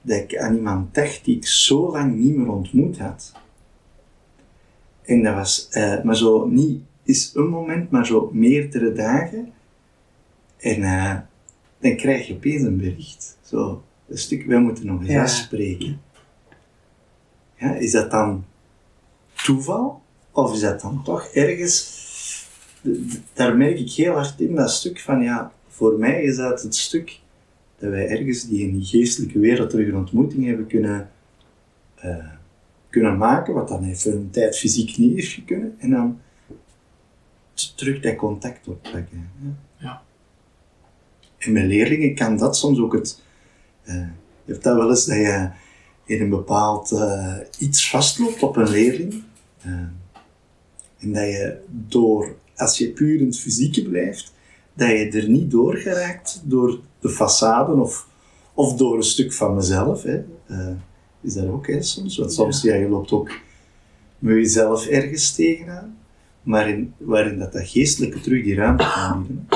[0.02, 3.32] dat ik aan iemand dacht die ik zo lang niet meer ontmoet had.
[5.02, 9.52] En dat was, eh, maar zo niet is een moment, maar zo meerdere dagen.
[10.60, 11.18] En eh,
[11.80, 13.38] dan krijg je opeens een bericht.
[13.42, 15.22] Zo, een stuk, wij moeten nog eens Ja.
[15.22, 16.02] afspreken.
[17.56, 18.46] Ja, is dat dan
[19.44, 20.02] toeval?
[20.32, 21.98] Of is dat dan toch ergens...
[23.34, 26.76] Daar merk ik heel hard in, dat stuk van, ja, voor mij is dat het
[26.76, 27.20] stuk
[27.78, 31.10] dat wij ergens die in die geestelijke wereld terug een ontmoeting hebben kunnen,
[31.96, 32.28] eh,
[32.90, 36.20] kunnen maken, wat dan even een tijd fysiek niet heeft kunnen, en dan
[37.76, 39.30] terug dat contact oppakken.
[39.42, 39.50] Ja.
[41.40, 43.22] En met leerlingen kan dat soms ook het...
[43.84, 43.96] eh,
[44.46, 45.50] je hebt dat wel eens dat je
[46.06, 49.24] in een bepaald eh, iets vastloopt op een leerling,
[49.62, 49.72] eh,
[51.00, 54.34] en dat je door, als je puur in het fysieke blijft,
[54.74, 58.08] dat je er niet door geraakt door de façade of,
[58.54, 60.04] of door een stuk van mezelf.
[60.04, 60.24] Hè.
[61.22, 62.18] Is dat ook hè, soms?
[62.18, 62.76] Want soms, ja.
[62.76, 63.32] je loopt ook
[64.20, 65.98] met jezelf ergens tegenaan,
[66.44, 69.48] maar in, waarin dat, dat geestelijke terug die ruimte kan bieden.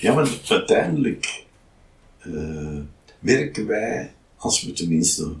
[0.00, 1.44] Ja, maar uiteindelijk
[2.18, 2.78] eh,
[3.18, 5.32] werken wij, als we tenminste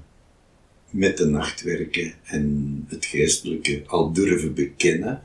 [0.90, 5.22] met de nacht werken en het geestelijke al durven bekennen,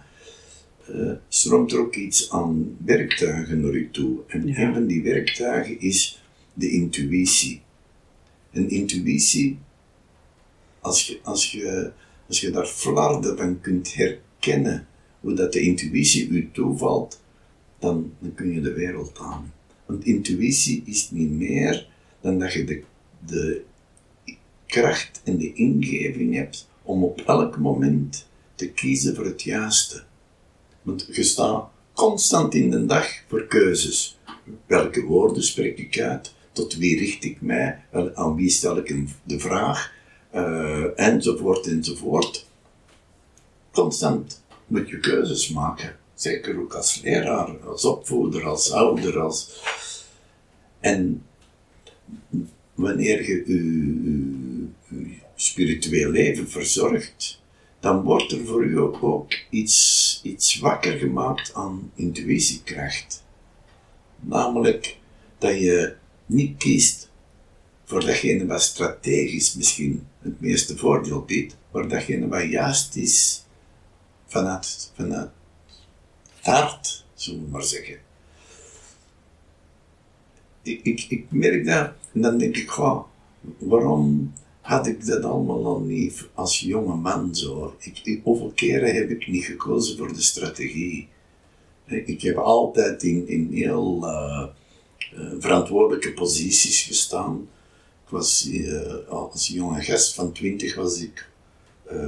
[0.87, 4.19] eh, stroomt er ook iets aan werktuigen naar u toe.
[4.27, 4.57] En Ja.
[4.57, 6.23] een van die werktuigen is
[6.53, 7.61] de intuïtie.
[8.51, 9.59] En intuïtie,
[10.79, 11.91] als je, als je,
[12.27, 14.87] als je daar flarden van kunt herkennen
[15.19, 17.21] hoe dat de intuïtie u toevalt,
[17.83, 19.53] dan, kun je de wereld aan.
[19.85, 21.87] Want intuïtie is niet meer
[22.21, 22.83] dan dat je de,
[23.25, 23.61] de
[24.65, 30.03] kracht en de ingeving hebt om op elk moment te kiezen voor het juiste.
[30.81, 34.19] Want je staat constant in de dag voor keuzes.
[34.65, 36.33] Welke woorden spreek ik uit?
[36.51, 37.83] Tot wie richt ik mij?
[38.13, 39.93] Aan wie stel ik de vraag?
[40.29, 42.47] Eh, enzovoort, enzovoort.
[43.71, 45.95] Constant moet je keuzes maken.
[46.23, 49.19] Zeker ook als leraar, als opvoeder, als ouder.
[49.19, 49.61] Als...
[50.79, 51.25] En
[52.73, 54.67] wanneer je je,
[55.35, 57.41] spiritueel leven verzorgt,
[57.79, 63.23] dan wordt er voor u ook, ook iets, iets wakker gemaakt aan intuïtiekracht.
[64.19, 64.97] Namelijk
[65.37, 65.95] dat je
[66.25, 67.09] niet kiest
[67.85, 73.43] voor datgene wat strategisch misschien het meeste voordeel biedt, maar datgene wat juist is
[74.27, 75.29] vanuit, vanuit
[76.43, 77.97] het hart, zullen we maar zeggen.
[80.61, 82.69] Ik, ik, ik merk dat en dan denk ik,
[83.57, 87.75] waarom had ik dat allemaal al niet als jonge man zo?
[87.79, 91.07] Ik, hoeveel keren heb ik niet gekozen voor de strategie?
[91.85, 94.45] Ik heb altijd in, in heel uh,
[95.39, 97.47] verantwoordelijke posities gestaan.
[98.05, 98.49] Ik was
[99.09, 101.29] als jonge gast van 20 was ik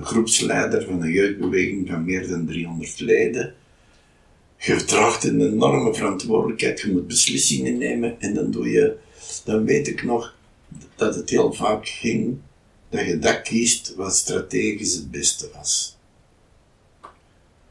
[0.02, 3.56] groepsleider van een jeugdbeweging van meer dan 300 leden.
[4.66, 8.97] Je draagt een enorme verantwoordelijkheid, je moet beslissingen nemen en dan doe je,
[9.43, 10.36] dan weet ik nog
[10.95, 12.38] dat het heel vaak ging
[12.89, 15.97] dat je dat kiest wat strategisch het beste was.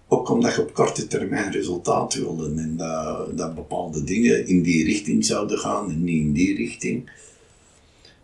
[0.09, 4.85] Ook omdat je op korte termijn resultaat wilde en dat, dat bepaalde dingen in die
[4.85, 7.11] richting zouden gaan en niet in die richting.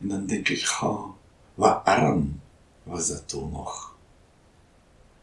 [0.00, 1.04] En dan denk ik, ga,
[1.54, 2.40] wat arm
[2.82, 3.96] was dat toen nog.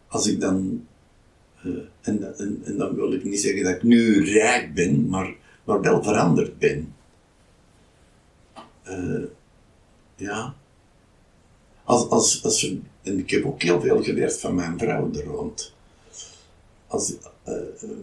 [0.08, 0.88] Als ik dan,
[2.02, 5.82] en, en, en, dan wil ik niet zeggen dat ik nu rijk ben, maar, maar
[5.82, 6.96] wel veranderd ben.
[8.90, 9.24] Uh,
[10.16, 10.56] ja,
[11.84, 15.74] als, als, als, en ik heb ook heel veel geleerd van mijn vrouw er rond.
[16.88, 17.14] Als,
[17.48, 17.54] uh,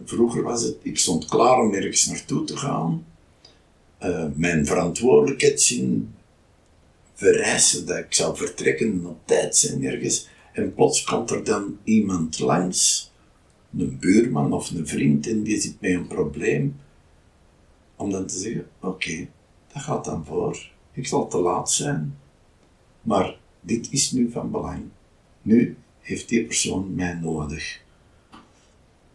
[0.05, 3.05] vroeger was het, ik stond klaar om ergens naartoe te gaan.
[4.35, 6.15] Mijn verantwoordelijkheidszin
[7.15, 10.27] vereisen dat ik zou vertrekken op tijd zijn ergens.
[10.53, 13.11] En plots komt er dan iemand langs,
[13.77, 16.75] een buurman of een vriend, en die zit met een probleem.
[17.95, 19.27] Om dan te zeggen, oké,
[19.73, 20.69] dat gaat dan voor.
[20.93, 22.17] Ik zal te laat zijn.
[23.01, 24.81] Maar dit is nu van belang.
[25.41, 27.81] Nu heeft die persoon mij nodig.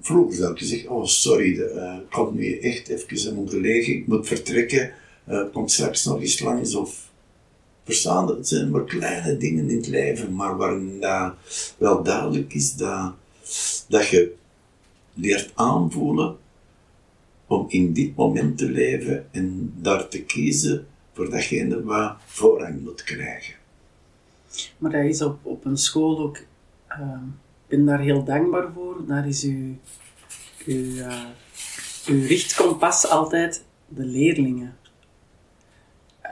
[0.00, 4.92] Vroeger zou ik zeggen, oh sorry, uh, ik nu echt even ongelegen, ik moet vertrekken,
[5.28, 7.08] uh, komt straks nog eens langs of...
[7.84, 11.34] Verstaan, het zijn maar kleine dingen in het leven, maar waarin dat
[11.78, 13.14] wel duidelijk is dat,
[13.88, 14.34] dat je
[15.20, 16.36] leert aanvoelen
[17.46, 23.02] om in dit moment te leven en daar te kiezen voor datgene wat voorrang moet
[23.02, 23.54] krijgen.
[24.78, 26.36] Maar dat is op, op een school ook,
[26.88, 27.22] uh,
[27.66, 29.06] ik ben daar heel dankbaar voor.
[29.06, 29.76] Daar is uw,
[30.66, 31.24] uw, uh,
[32.04, 34.76] richtkompas altijd de leerlingen.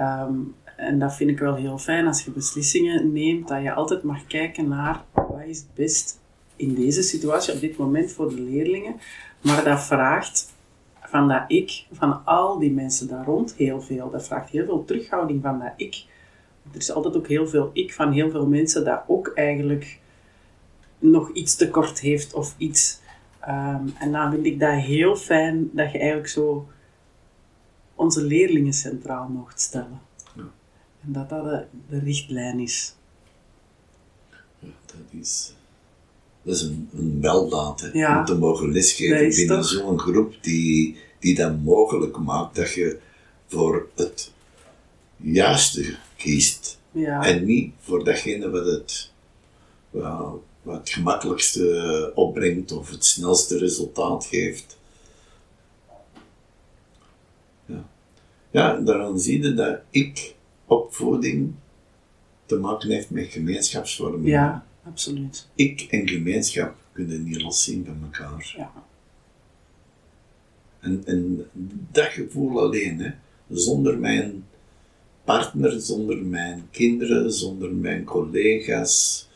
[0.00, 4.02] Um, en dat vind ik wel heel fijn als je beslissingen neemt, dat je altijd
[4.02, 6.17] mag kijken naar wat is het best
[6.58, 8.96] in deze situatie op dit moment voor de leerlingen.
[9.40, 10.52] Maar dat vraagt
[11.00, 14.10] van dat ik, van al die mensen daar rond, heel veel.
[14.10, 16.06] Dat vraagt heel veel terughouding van dat ik
[16.72, 20.00] er is altijd ook heel veel ik van heel veel mensen dat ook eigenlijk
[20.98, 23.00] nog iets tekort heeft of iets.
[23.48, 26.68] Um, en dan vind ik dat heel fijn dat je eigenlijk zo
[27.94, 30.00] onze leerlingen centraal mocht stellen.
[30.34, 30.42] Ja.
[31.00, 32.94] En dat dat de, de richtlijn is.
[34.58, 35.54] Ja, dat is,
[36.48, 38.18] dat is een, een weldaad ja.
[38.18, 42.98] om te mogen lesgeven binnen zo'n groep die, die dat mogelijk maakt dat je
[43.46, 44.32] voor het
[45.16, 46.78] juiste kiest.
[46.90, 47.24] Ja.
[47.24, 49.12] En niet voor datgene wat het,
[49.90, 54.78] wat het gemakkelijkste opbrengt of het snelste resultaat geeft.
[57.66, 57.88] Ja,
[58.50, 60.34] ja daaraan zie je dat ik
[60.66, 61.52] opvoeding
[62.46, 64.28] te maken heeft met gemeenschapsvorming.
[64.28, 65.48] Ja, absoluut.
[65.54, 68.54] Ik en gemeenschap kunnen niet loszien van elkaar.
[68.56, 68.72] Ja.
[70.80, 71.46] En, en
[71.92, 73.10] dat gevoel alleen, hè,
[73.48, 74.44] zonder mijn
[75.24, 79.28] partner, zonder mijn kinderen, zonder mijn collega's,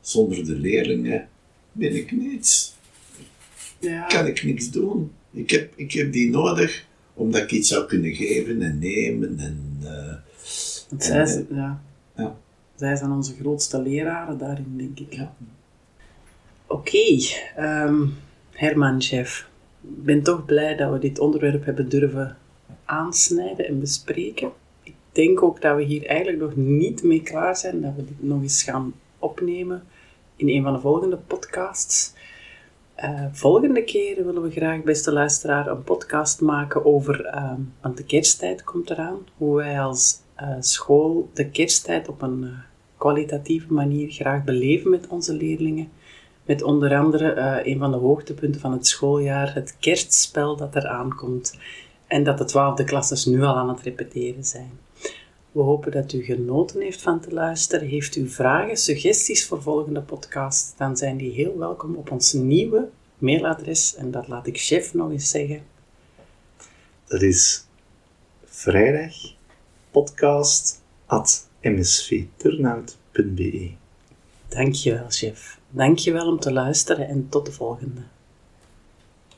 [0.00, 1.28] zonder de leerlingen,
[1.72, 2.74] ben ik niets.
[3.80, 4.06] Ja.
[4.06, 5.12] Kan ik niks doen.
[5.30, 9.38] Ik heb, ik heb die nodig omdat ik iets zou kunnen geven en nemen.
[9.38, 10.14] En, uh,
[10.98, 11.82] zij, ja.
[12.16, 12.38] ja.
[12.74, 15.14] Zij zijn onze grootste leraren daarin, denk ik.
[15.14, 15.34] Ja.
[16.66, 18.16] Oké, okay, um,
[18.50, 19.48] Herman, chef.
[19.82, 22.36] Ik ben toch blij dat we dit onderwerp hebben durven
[22.84, 24.52] aansnijden en bespreken
[25.14, 28.42] denk ook dat we hier eigenlijk nog niet mee klaar zijn, dat we dit nog
[28.42, 29.82] eens gaan opnemen
[30.36, 32.12] in een van de volgende podcasts.
[33.04, 38.04] Uh, volgende keer willen we graag, beste luisteraar, een podcast maken over, uh, want de
[38.04, 42.52] kersttijd komt eraan, hoe wij als uh, school de kersttijd op een
[42.96, 45.88] kwalitatieve manier graag beleven met onze leerlingen.
[46.44, 51.58] Met onder andere een van de hoogtepunten van het schooljaar, het kerstspel dat eraan komt.
[52.06, 54.70] En dat de twaalfde klassers nu al aan het repeteren zijn.
[55.52, 57.88] We hopen dat u genoten heeft van te luisteren.
[57.88, 62.88] Heeft u vragen, suggesties voor volgende podcast, dan zijn die heel welkom op ons nieuwe
[63.18, 63.94] mailadres.
[63.94, 65.62] En dat laat ik chef nog eens zeggen.
[67.06, 67.66] Dat is
[68.44, 69.12] vrijdag
[69.94, 70.82] podcast
[71.62, 73.70] msvturnout.be.
[74.48, 75.58] Dankjewel, chef.
[75.70, 78.00] Dankjewel om te luisteren en tot de volgende.